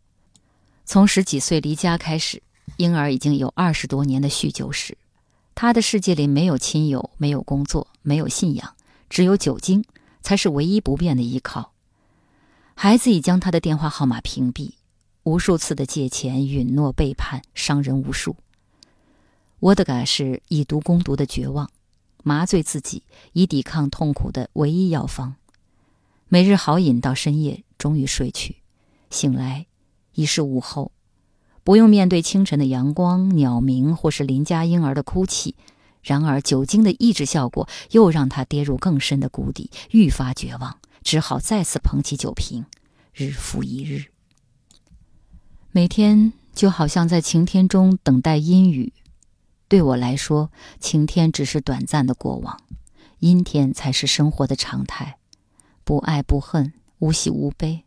[0.85, 2.43] 从十几岁离家开始，
[2.77, 4.97] 婴儿已经有二十多年的酗酒史。
[5.55, 8.75] 他的世界里没有亲友，没有工作，没有信仰，
[9.09, 9.83] 只有酒精
[10.21, 11.71] 才是唯一不变的依靠。
[12.73, 14.71] 孩子已将他的电话号码屏蔽，
[15.23, 18.35] 无数次的借钱、允诺、背叛，伤人无数。
[19.59, 21.69] 沃德嘎是以毒攻毒的绝望。
[22.23, 23.03] 麻醉自己
[23.33, 25.35] 以抵抗痛苦的唯一药方，
[26.27, 28.57] 每日好饮到深夜，终于睡去。
[29.09, 29.65] 醒来
[30.13, 30.91] 已是午后，
[31.63, 35.55] 不用面对清晨的阳光、鸟鸣或是邻家婴儿的哭泣。
[36.03, 42.65] 然而酒精的抑制效果又让他跌入更深的谷底，愈发绝望，只好再次捧起酒瓶，
[43.13, 44.05] 日复一日。
[45.71, 48.91] 每天就好像在晴天中等待阴雨。
[49.71, 52.59] 对我来说，晴天只是短暂的过往，
[53.19, 55.17] 阴天才是生活的常态。
[55.85, 57.85] 不爱不恨，无喜无悲。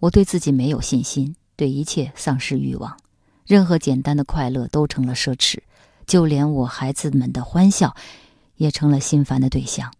[0.00, 2.98] 我对自己没有信心，对一切丧失欲望，
[3.46, 5.60] 任何简单的快乐都成了奢侈，
[6.06, 7.96] 就连我孩子们的欢笑，
[8.56, 9.90] 也成了心烦的对象。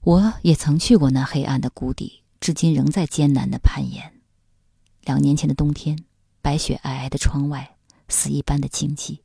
[0.00, 4.14] 我也曾去过那黑暗的谷底，至今仍在艰难的攀岩。
[5.02, 5.98] 两年前的冬天，
[6.40, 7.76] 白雪皑皑的窗外。
[8.10, 9.20] 死一般的静寂，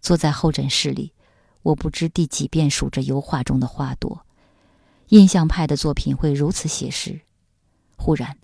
[0.00, 1.12] 坐在候诊室里，
[1.62, 4.26] 我不知第几遍数着油画中的花朵。
[5.10, 7.20] 印象派的作品会如此写实。
[7.96, 8.36] 忽然，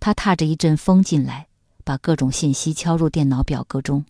[0.00, 1.48] 他踏着一阵风进来，
[1.84, 4.06] 把各种信息敲入电脑表格中：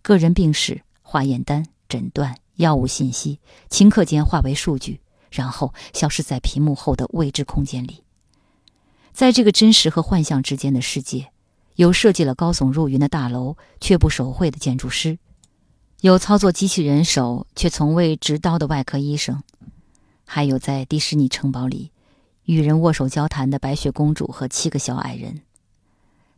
[0.00, 5.00] 个人病史、化验单、诊断、药物信息，顷刻间化为数据，
[5.30, 8.04] 然后消失在屏幕后的未知空间里。
[9.12, 11.33] 在这个真实和幻象之间的世界。
[11.76, 15.18] 有设计了高耸入云的大楼却不手绘的建筑师，
[16.00, 19.42] 有操作机器人手却从未执刀的外科医生，
[20.24, 21.90] 还有在迪士尼城堡里
[22.44, 25.42] 与人握手交谈的白雪公主和七个小矮人。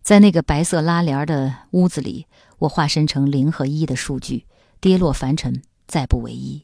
[0.03, 2.27] 在那个白色拉帘的屋子里，
[2.61, 4.47] 我化身成零和一的数据，
[4.81, 6.63] 跌落凡尘，再不为一。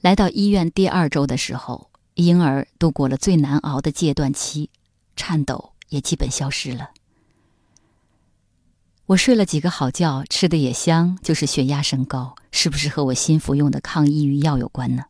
[0.00, 4.68] 来到医院第二周的时候，婴儿度过了最难熬的戒断期，
[5.16, 6.90] 颤抖也基本消失了。
[9.08, 15.04] 我睡了几个好觉，吃的也香，就是血压升高，是不是和我新服用的抗抑郁药有关呢？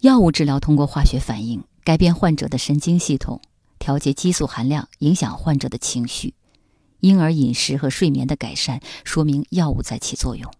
[0.00, 3.40] 药物治疗通过化学反应改变患者的神经系统。
[3.78, 6.34] 调节激素含量影响患者的情绪，
[7.00, 10.52] 婴儿饮食和睡眠的改善说明药物在起作用。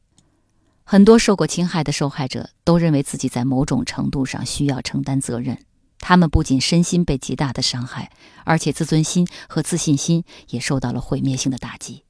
[0.85, 5.59] 很多受过侵害的受害者都认为自己在某种程度上需要承担责任，
[6.07, 8.13] 他们不仅身心被极大的伤害，
[8.45, 12.05] 而且自尊心和自信心也受到了毁灭性的打击。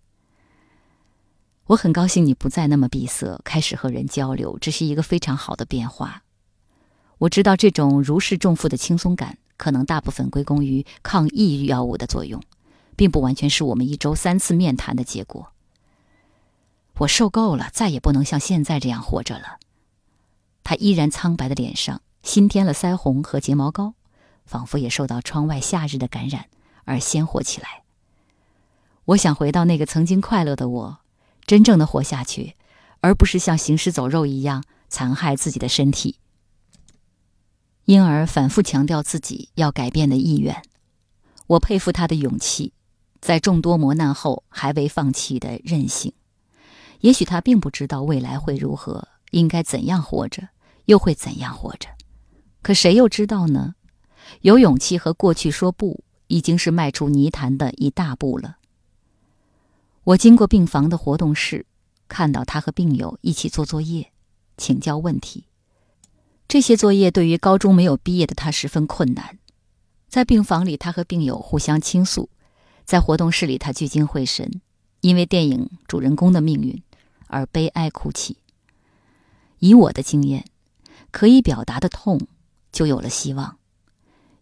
[1.66, 6.24] 我很高兴你不再那么闭塞，开始和人交流，这是一个非常好的变化。
[7.18, 9.38] 我知道这种如释重负的轻松感。
[9.57, 12.42] 可能大部分归功于抗抑郁药物的作用，
[12.97, 15.53] 并不完全是我们一周三次面谈的结果。
[16.99, 19.61] 我受够了，再也不能像现在这样活着了。
[20.64, 23.95] 他依然苍白的脸上新添了腮红和睫毛膏，
[24.47, 26.47] 仿佛也受到窗外夏日的感染
[26.85, 27.85] 而鲜活起来。
[29.05, 30.99] 我想回到那个曾经快乐的我，
[31.45, 32.57] 真正的活下去，
[33.01, 36.18] 而不是像行尸走肉一样残害自己的身体。
[37.85, 40.62] 婴儿反复强调自己要改变的意愿，
[41.47, 42.72] 我佩服他的勇气，
[43.20, 46.14] 在众多磨难后还未放弃的韧性。
[47.01, 50.49] 也许他并不知道未来会如何，应该怎样活着，
[50.87, 51.91] 又会怎样活着。
[52.64, 53.74] 可谁又知道呢？
[54.40, 58.56] 有勇气和过去说不，已经是迈出泥潭的一大步了。
[60.04, 61.66] 我经过病房的活动室，
[62.08, 64.12] 看到他和病友一起做作业，
[64.56, 65.44] 请教问题。
[66.48, 69.38] 这些作业对于高中没有毕业的他十分困难。
[70.08, 72.30] 在病房里，他和病友互相倾诉；
[72.86, 74.62] 在活动室里，他聚精会神，
[75.02, 76.82] 因为电影主人公的命运
[77.26, 78.38] 而悲哀哭泣。
[79.58, 80.46] 以我的经验，
[81.10, 82.26] 可以表达的痛
[82.75, 83.57] 就有了希望。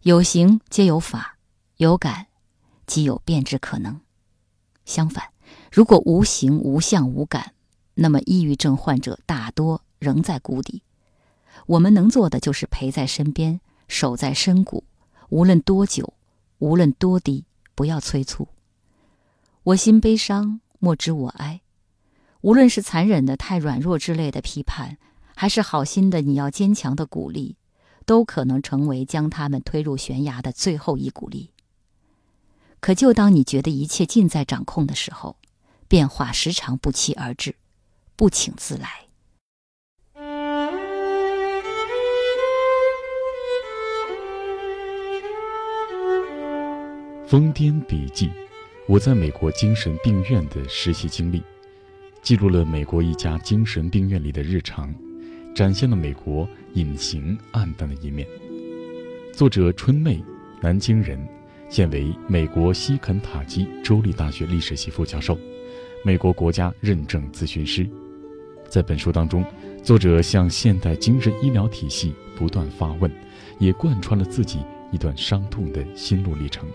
[0.01, 1.37] 有形皆有法，
[1.77, 2.29] 有感
[2.87, 4.01] 即有变之可能。
[4.87, 5.29] 相反，
[5.71, 7.53] 如果无形无相无感，
[7.95, 10.83] 那么抑郁症患者大多仍在谷底。
[11.67, 14.83] 我们能做的就是陪在身边，守在深谷，
[15.29, 16.15] 无论多久，
[16.59, 18.49] 无论多低，不要催促。
[19.65, 21.61] 我心悲伤，莫知我哀。
[22.41, 24.97] 无论是残忍的太软弱之类的批判，
[25.37, 27.57] 还是好心的你要坚强的鼓励，
[28.03, 31.51] 都可能成为将他们推入悬崖的最后一股力。
[32.81, 35.37] 可就当你觉得一切尽在掌控的时候，
[35.87, 37.55] 变化时常不期而至，
[38.17, 38.89] 不请自来。
[47.25, 48.31] 疯癫笔记，
[48.87, 51.43] 我在美国精神病院的实习经历，
[52.21, 54.95] 记录了美国一家精神病院里的日常，
[55.55, 58.27] 展现了美国隐形暗淡的一面。
[59.33, 60.23] 作者春妹，
[60.61, 61.19] 南京人，
[61.69, 65.39] 现为美国西肯塔基州立大学历史系副教授，
[66.05, 67.87] 美国国家认证咨询师。
[68.69, 69.45] 在本书当中，
[69.83, 73.11] 作者向现代精神医疗体系不断发问，
[73.59, 74.61] 也贯穿了自己
[74.91, 76.67] 一段伤痛的心路历程。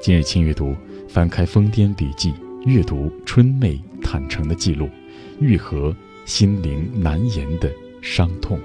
[0.00, 0.74] 今日轻阅读，
[1.08, 2.32] 翻开《疯癫笔记》，
[2.66, 4.88] 阅读春妹坦诚的记录，
[5.40, 5.94] 愈合
[6.24, 7.72] 心灵难言的
[8.02, 8.58] 伤痛。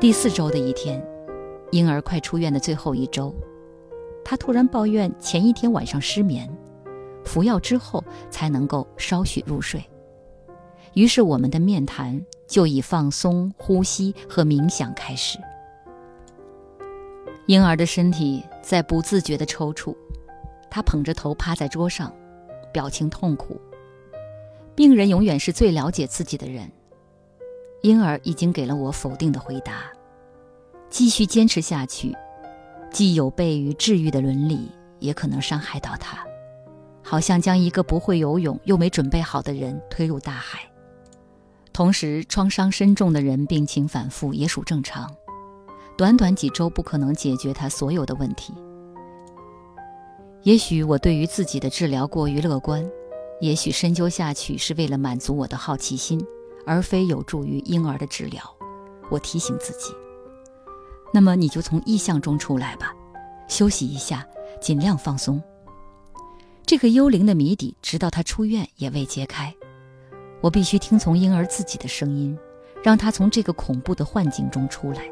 [0.00, 1.02] 第四周的一天，
[1.70, 3.34] 婴儿快出院的最后一周，
[4.22, 6.46] 他突然抱怨前一天晚上失眠。
[7.24, 9.82] 服药之后才能够稍许入睡，
[10.92, 15.38] 于是我们的面谈就以放松、呼吸和冥想开始。
[17.46, 19.94] 婴儿的身体在不自觉的抽搐，
[20.70, 22.12] 他捧着头趴在桌上，
[22.72, 23.60] 表情痛苦。
[24.74, 26.70] 病人永远是最了解自己的人。
[27.82, 29.92] 婴儿已经给了我否定的回答。
[30.88, 32.16] 继续坚持下去，
[32.90, 36.24] 既有悖于治愈的伦理，也可能伤害到他。
[37.02, 40.60] 好像将一个不会游泳又没准备好的人推入大海。
[41.74, 45.14] 同时，创伤深重的人病情反复也属正常。
[45.96, 48.52] 短短几周不可能解决他所有的问题。
[50.42, 52.84] 也许我对于自己的治疗过于乐观，
[53.40, 56.20] 也许深究下去是为了满足我的好奇心，
[56.66, 58.42] 而非有助于婴儿的治疗。
[59.10, 59.94] 我提醒自己。
[61.12, 62.92] 那么你就从意象中出来吧，
[63.48, 64.26] 休息一下，
[64.60, 65.40] 尽量放松。
[66.66, 69.54] 这个幽灵的谜底，直到他出院也未揭开。
[70.40, 72.36] 我必须听从婴儿自己的声音，
[72.82, 75.04] 让他从这个恐怖的幻境中出来。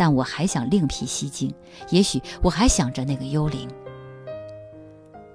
[0.00, 1.52] 但我还想另辟蹊径，
[1.90, 3.68] 也许我还想着那个幽灵。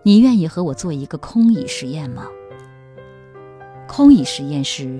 [0.01, 2.25] 你愿意和我做一个空椅实验吗？
[3.87, 4.99] 空椅实验是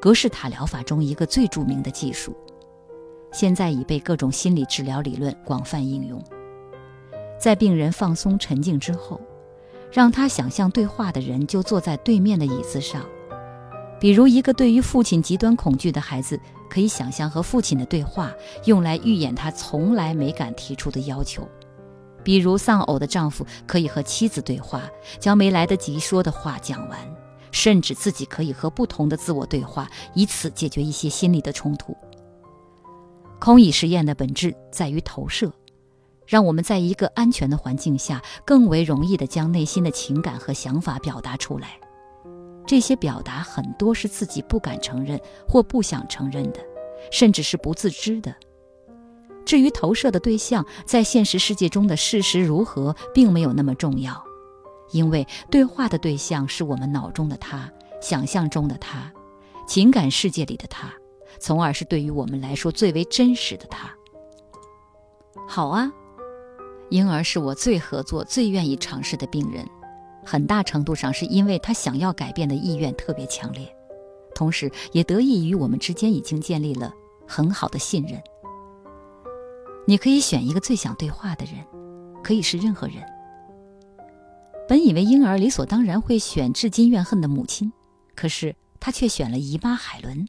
[0.00, 2.34] 格式塔疗法中一个最著名的技术，
[3.30, 6.20] 现在已被各种心理治疗理论广泛应用。
[7.38, 9.20] 在病人放松沉静之后，
[9.92, 13.06] 让他想象对话的人就坐在对面的椅子上。
[14.00, 18.32] 比如，一个对于父亲极端恐惧的孩子，可以想象和父亲的对话，
[18.64, 21.42] 用来预演他从来没敢提出的要求；
[22.22, 24.82] 比如，丧偶的丈夫可以和妻子对话，
[25.18, 26.98] 将没来得及说的话讲完；
[27.50, 31.96] 甚至自己可以和不同的自我对话，以此解决一些心理的冲突。
[33.38, 35.52] 空椅实验的本质在于投射，
[36.26, 41.78] 让我们在一个安全的环境下，更为容易地将内心的情感和想法表达出来。
[42.66, 46.60] 这些表达很多是自己不敢承认或不想承认的，
[47.10, 48.34] 甚至是不自知的。
[49.44, 54.20] 至于投射的对象在现实世界中的事实如何，并没有那么重要，
[54.90, 59.12] 因为对话的对象是我们脑中的他、想象中的他、
[59.68, 60.92] 情感世界里的他，
[61.38, 63.88] 从而是对于我们来说最为真实的他。
[65.46, 65.92] 好啊，
[66.90, 69.64] 婴儿是我最合作、最愿意尝试的病人。
[70.26, 73.72] 很大程度上是因为他想要改变的意愿特别强烈，
[74.34, 76.92] 同时也得益于我们之间已经建立了
[77.28, 78.20] 很好的信任。
[79.86, 81.54] 你可以选一个最想对话的人，
[82.24, 82.96] 可以是任何人。
[84.68, 87.72] 本以为婴儿理所当然会选至今怨恨的母亲，
[88.16, 90.26] 可是他却选了姨妈海伦，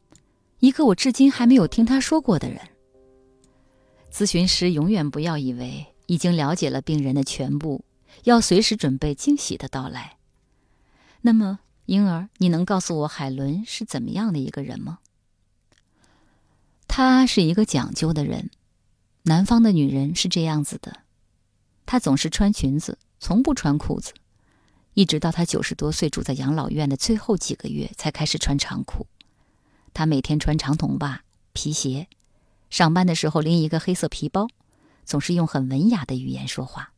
[0.59, 2.59] 一个我至今还没有听他说过的人。
[4.13, 7.81] 咨询师永远不要以为已经了解了病人的全部。
[8.23, 10.17] 要随时准备惊喜的到来。
[11.21, 14.99] 那么，婴儿，你能告诉我海伦是怎么样的一个人吗？
[16.87, 18.49] 她是一个讲究的人，
[19.23, 21.01] 南方的女人是这样子的，
[21.85, 24.13] 她总是穿裙子，从不穿裤子，
[24.93, 29.07] 一直到她九十多岁住在养老院的最后几个月才开始穿长裤。
[29.93, 32.07] 她每天穿长筒袜、皮鞋，
[32.69, 34.47] 上班的时候拎一个黑色皮包，
[35.05, 36.93] 总是用很文雅的语言说话。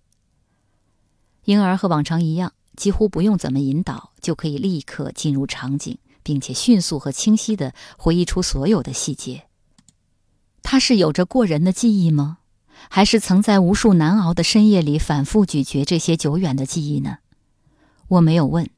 [1.45, 9.45] 婴儿和往常一样，几乎不用怎么引导，就可以立刻进入场景，并且迅速和清晰地回忆出所有的细节。
[10.61, 12.37] 他是有着过人的记忆吗？
[12.89, 17.17] 还是曾在无数难熬的深夜里反复咀嚼这些久远的记忆呢？
[18.07, 18.69] 我没有问，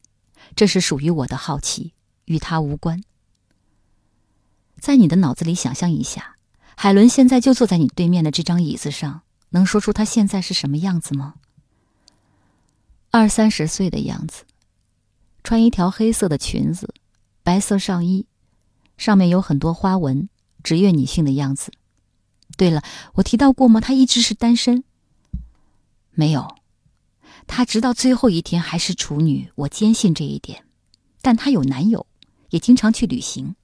[0.55, 1.93] 这是属于我的好奇，
[2.25, 3.03] 与他无关。
[4.79, 6.37] 在你的脑子里想象一下，
[6.75, 11.35] 海伦现在就坐在你对面的这张椅子上，能说出他现在是什么样子吗？
[13.13, 14.45] 二三十岁的样子，
[15.43, 16.93] 穿一条黑色的裙子，
[17.43, 18.25] 白色上衣，
[18.95, 20.29] 上面有很多花纹，
[20.63, 21.73] 职业女性的样子。
[22.55, 22.81] 对了，
[23.15, 23.81] 我提到过吗？
[23.81, 24.85] 她一直是单身。
[26.11, 26.55] 没有，
[27.47, 30.63] 她直到最后一天还是处女，我坚信这一点。
[31.21, 32.07] 但她有男友，
[32.51, 33.55] 也经常去旅行。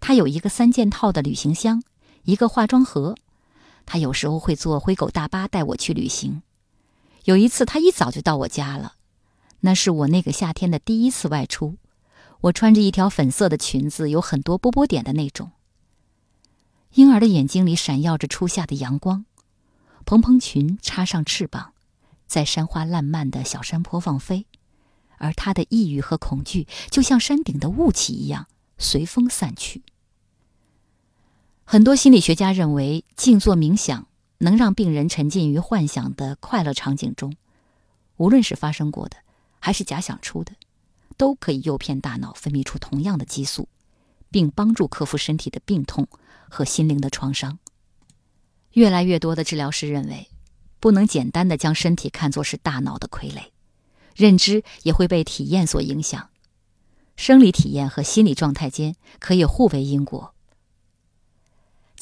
[0.00, 1.84] 她有一个三件套的旅行箱，
[2.24, 3.14] 一个化妆盒。
[3.86, 6.42] 她有时候会坐灰狗大巴带我去旅行。
[7.24, 8.94] 有一次，他一早就到我家了，
[9.60, 11.76] 那是我那个夏天的第一次外出。
[12.42, 15.52] 我穿着一条粉色的裙子，有很多波波点的那种。
[16.94, 19.24] 婴儿的眼睛里闪耀着初夏的阳光，
[20.04, 21.72] 蓬蓬裙插上翅膀，
[22.26, 24.46] 在山花烂漫的小山坡放飞，
[25.18, 29.82] 而他的抑郁和恐惧就像山顶的雾气一样随风散去。
[31.64, 34.08] 很多心理学家认为，静坐冥想。
[34.42, 37.36] 能让病人沉浸于幻想的快乐场景中，
[38.16, 39.16] 无论是发生过的，
[39.60, 40.52] 还是假想出的，
[41.16, 43.68] 都可以诱骗大脑分泌出同样的激素，
[44.32, 46.08] 并帮助克服身体的病痛
[46.50, 47.60] 和心灵的创伤。
[48.72, 50.28] 越来越多的治疗师认为，
[50.80, 53.50] 不能简单的将身体看作是大脑的傀儡，
[54.16, 56.30] 认知也会被体验所影响，
[57.14, 60.31] 生理体验和心理状态间可以互为因果。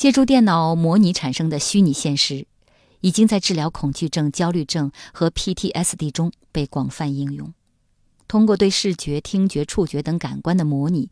[0.00, 2.46] 借助电脑模拟产生的虚拟现实，
[3.02, 7.52] 已经在治疗恐惧症、焦虑症和 PTSD 中被广泛应用。
[8.26, 11.10] 通过对视觉、听觉、触觉等感官的模拟，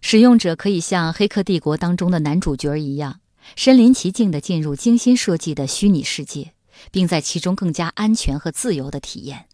[0.00, 3.20] 使用者可以像《黑客帝国》当中的男主角一样，
[3.54, 6.54] 身临其境地进入精心设计的虚拟世界，
[6.90, 9.46] 并在其中更加安全和自由地体验。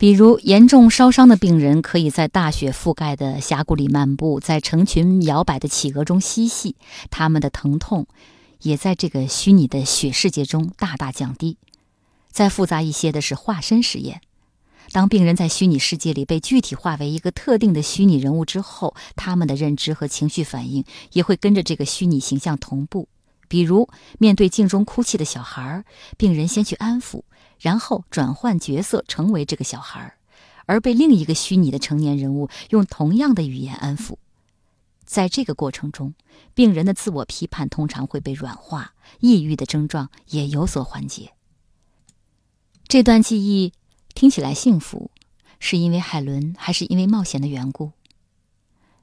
[0.00, 6.74] 比如，严重烧伤的病人可以在大雪覆盖的峡谷里漫步，在成群摇摆的企鹅中嬉戏，
[7.10, 8.06] 他们的疼痛
[8.62, 11.58] 也在这个虚拟的雪世界中大大降低。
[12.30, 14.22] 再复杂一些的是化身实验。
[14.90, 20.82] 当病人在虚拟世界里被具体化为一个特定的虚拟人物之后，他们的认知和情绪反应
[21.12, 23.06] 也会跟着这个虚拟形象同步。
[23.48, 23.86] 比如，
[24.18, 25.84] 面对镜中哭泣的小孩，
[26.16, 27.24] 病人先去安抚，
[27.60, 30.18] 然后转换角色成为这个小孩儿，
[30.66, 34.16] 而被另一个虚拟的成年人物用同样的语言安抚。
[35.04, 36.14] 在这个过程中，
[36.54, 41.34] 病人的自我批判通常会被软化，抑郁的症状也有所缓解。
[42.88, 43.72] 这段记忆。
[44.12, 45.12] 听起来幸福，
[45.60, 47.92] 是因为海伦，还是因为冒险的缘故？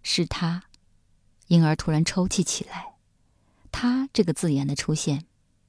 [0.03, 0.63] 是他。
[1.47, 2.95] 婴儿突然抽泣起来。
[3.71, 5.23] 他这个字眼的出现，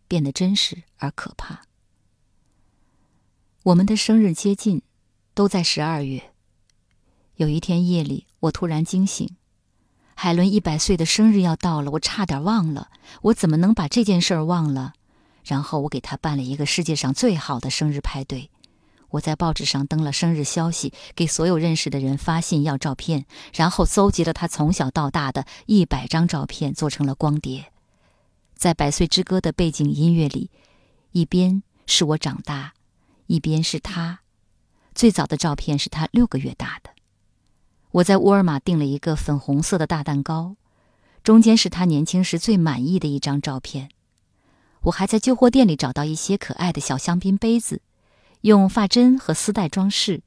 [0.08, 1.67] 变得真实而可怕。
[3.64, 4.82] 我们的生日接近，
[5.34, 6.32] 都在十二月。
[7.34, 9.36] 有一天夜里，我突然惊醒，
[10.14, 12.88] 海伦一百岁的生日要到了，我差点忘了。
[13.22, 14.94] 我怎么能把这件事儿忘了？
[15.44, 18.50] 然后我给他办了一个世界上最好的生日派对。
[19.10, 27.72] 我在报纸上登了生日消息，给所有认识的人发信要照片，然后搜集了他从小到大的一百张照片，做成了光碟。
[28.54, 30.50] 在《百岁之歌》的背景音乐里，
[31.12, 32.74] 一边是我长大，
[33.28, 34.20] 一边是他。
[34.94, 36.90] 最早的照片是他六个月大的。
[37.92, 40.56] 我在沃尔玛订了一个粉红色的大蛋糕，
[41.22, 43.90] 中间是他年轻时最满意的一张照片。
[44.82, 47.80] 我还在旧货店里找到一些可爱的小香槟杯子。
[48.42, 50.22] 用发针和丝带装饰，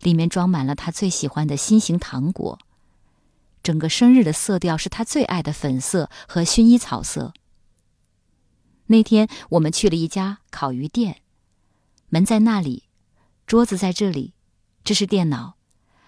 [0.00, 2.58] 里面装满了他最喜欢的心形糖果。
[3.62, 7.34] 整个生日的色调是他最爱的粉色和薰衣草色。
[8.86, 11.19] 那天我们去了一家烤鱼店，
[12.10, 12.84] 门在那里，
[13.46, 14.34] 桌子在这里，
[14.84, 15.54] 这是电脑。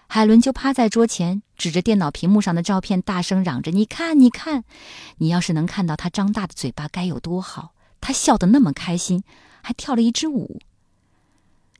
[0.07, 4.63] 海伦就趴在桌前，指着电脑屏幕上的照片，大声嚷着：“你看，你看！
[5.17, 7.73] 你要是能看到他张大的嘴巴，该有多好！
[7.99, 9.23] 他笑得那么开心，
[9.63, 10.59] 还跳了一支舞。”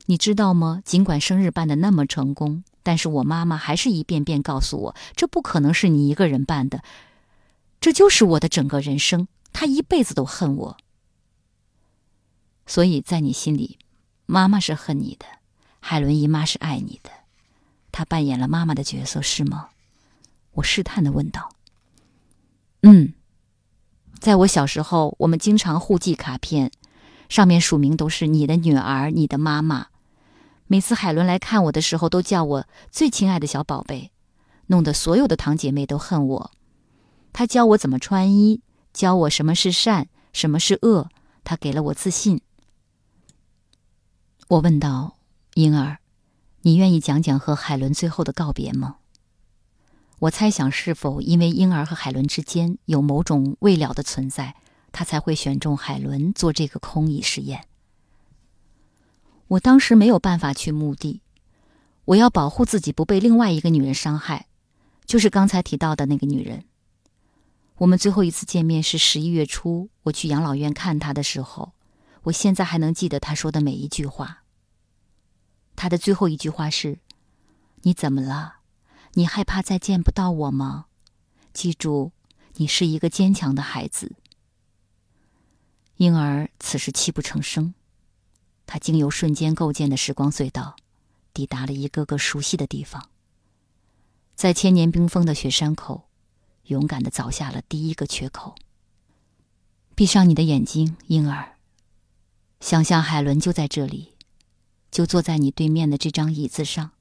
[0.06, 0.82] 你知道吗？
[0.84, 6.82] 尽管生日办的那么成功，但是我妈妈还是一遍遍告诉我，这不可能是你一个人办的。
[7.80, 10.76] 这就是我的整个人生，她一辈子都恨我。
[12.66, 13.78] 所以在你心里，
[14.26, 15.26] 妈妈是恨你的，
[15.80, 17.10] 海伦姨妈是爱你的。
[17.92, 19.68] 她扮演了妈妈的角色，是吗？
[20.52, 21.50] 我试探的问道。
[22.82, 23.14] 嗯，
[24.18, 26.70] 在我小时候，我们经常互寄卡片，
[27.28, 29.88] 上面署名都是你的女儿，你的妈妈。
[30.66, 34.10] 每次海伦来看我的时候，都叫我最亲爱的小宝贝，
[34.68, 36.50] 弄得所有的堂姐妹都恨我。
[37.32, 38.62] 她教我怎么穿衣，
[38.92, 41.10] 教我什么是善，什么是恶。
[41.44, 42.40] 她给了我自信。
[44.48, 45.16] 我问道
[45.54, 45.98] ：“婴儿，
[46.62, 48.96] 你愿意讲讲和海伦最后的告别吗？”
[50.20, 54.54] 我猜想，是否因为婴儿和海伦之间有某种未了的存在，
[54.92, 57.64] 他才会选中海伦做这个空椅实验。
[59.48, 61.22] 我当时没有办法去墓地，
[62.04, 64.46] 我要保护自己不被另外一个女人伤害，
[65.06, 66.64] 就是刚才提到的那个女人。
[67.78, 71.72] 我们最后一次见面是十一月初，我去养老院看她的时候，
[72.24, 74.42] 我现在还能记得他说的每一句话。
[75.76, 76.98] 他的最后一句话是
[77.82, 78.56] ：“你怎么了？
[79.14, 80.86] 你害怕再见不到我吗？
[81.52, 82.12] 记住，
[82.54, 84.16] 你是一个坚强的孩子。”
[85.98, 87.74] 婴儿此时泣不成声。
[88.66, 90.76] 他经由瞬间构建的时光隧道，
[91.32, 93.10] 抵达了一个个熟悉的地方。
[94.34, 96.08] 在千年冰封的雪山口，
[96.64, 98.54] 勇敢的凿下了第一个缺口。
[99.94, 101.53] 闭上你的眼睛，婴儿。
[102.64, 104.14] 想象海伦就在这里，
[104.90, 106.92] 就坐在你对面的这张椅子上。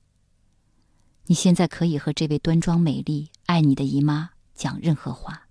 [1.28, 5.48] 你现在可以和这位端庄美丽、爱你的姨妈讲任何话。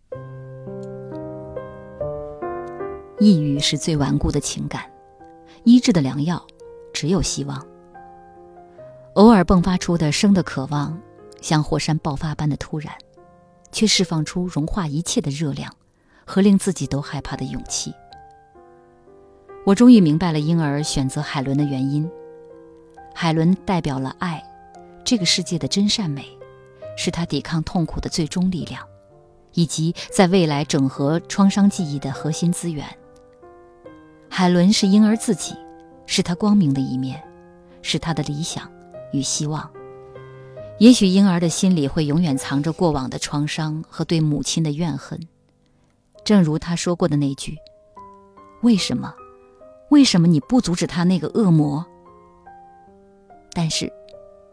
[3.20, 4.84] 抑郁是最顽固的情感。
[5.64, 6.46] 医治的良药，
[6.92, 7.66] 只有希望。
[9.14, 11.00] 偶尔迸发出的生的渴望，
[11.40, 12.94] 像火山爆发般的突然，
[13.72, 15.74] 却释放出融化一切的热量
[16.26, 17.94] 和令自己都害怕的勇气。
[19.64, 22.08] 我终于明白了婴儿选择海伦的原因。
[23.14, 24.42] 海伦代表了爱，
[25.04, 26.26] 这个世界的真善美，
[26.96, 28.84] 是他抵抗痛苦的最终力量，
[29.52, 32.84] 以及在未来整合创伤记忆的核心资源。
[34.28, 35.54] 海伦是婴儿自己，
[36.06, 37.22] 是他光明的一面，
[37.82, 38.68] 是他的理想
[39.12, 39.70] 与希望。
[40.78, 45.20] 也许婴儿的心里会永远藏着过往的创伤和对母亲的怨恨，
[46.24, 47.56] 正如他说过的那句
[48.62, 49.14] ：“为什么？
[49.92, 51.84] 为什么你不阻止他那个恶魔？”
[53.52, 53.92] 但是，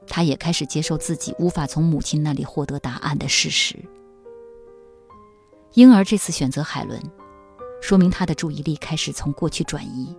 [0.05, 3.77] 他也开始接受自己无法从母亲那里获得答案的事实。
[5.75, 7.01] 婴儿这次选择海伦。
[7.81, 10.13] 说明她的注意力开始从过去转移。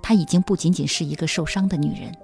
[0.00, 2.14] 她已经不仅仅是一个受伤的女人，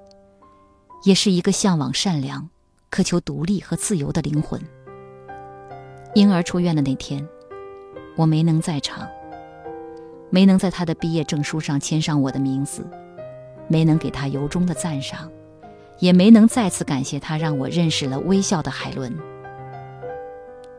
[1.03, 2.49] 也是一个向往善良、
[2.89, 4.63] 渴求独立和自由的灵魂。
[6.15, 7.29] 婴儿出院的那天，
[8.17, 9.09] 我没能在场，
[10.31, 12.87] 没能在他的毕业证书上签上我的名字，
[13.67, 15.31] 没能给他由衷的赞赏，
[15.99, 19.17] 也没能再次感谢他让我认识了微笑的海伦。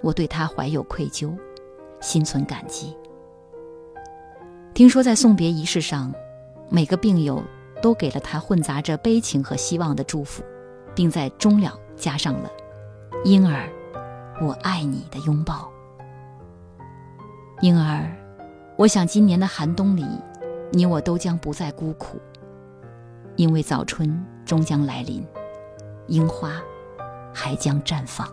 [0.02, 1.36] 我对他怀有愧疚，
[2.00, 2.96] 心存感激。
[4.74, 6.14] 听说在送别仪式上，
[6.70, 7.44] 每个病友
[7.82, 10.44] 都给了他混杂着悲情和希望的祝福，
[10.96, 12.50] 并在终了加上了
[13.26, 13.68] “婴儿”。
[14.42, 15.70] 我爱你的拥抱，
[17.60, 18.10] 婴儿。
[18.80, 20.06] 我想今年的寒冬里，
[20.72, 22.18] 你我都将不再孤苦，
[23.36, 25.22] 因为早春终将来临，
[26.08, 26.62] 樱花
[27.34, 28.26] 还将绽放。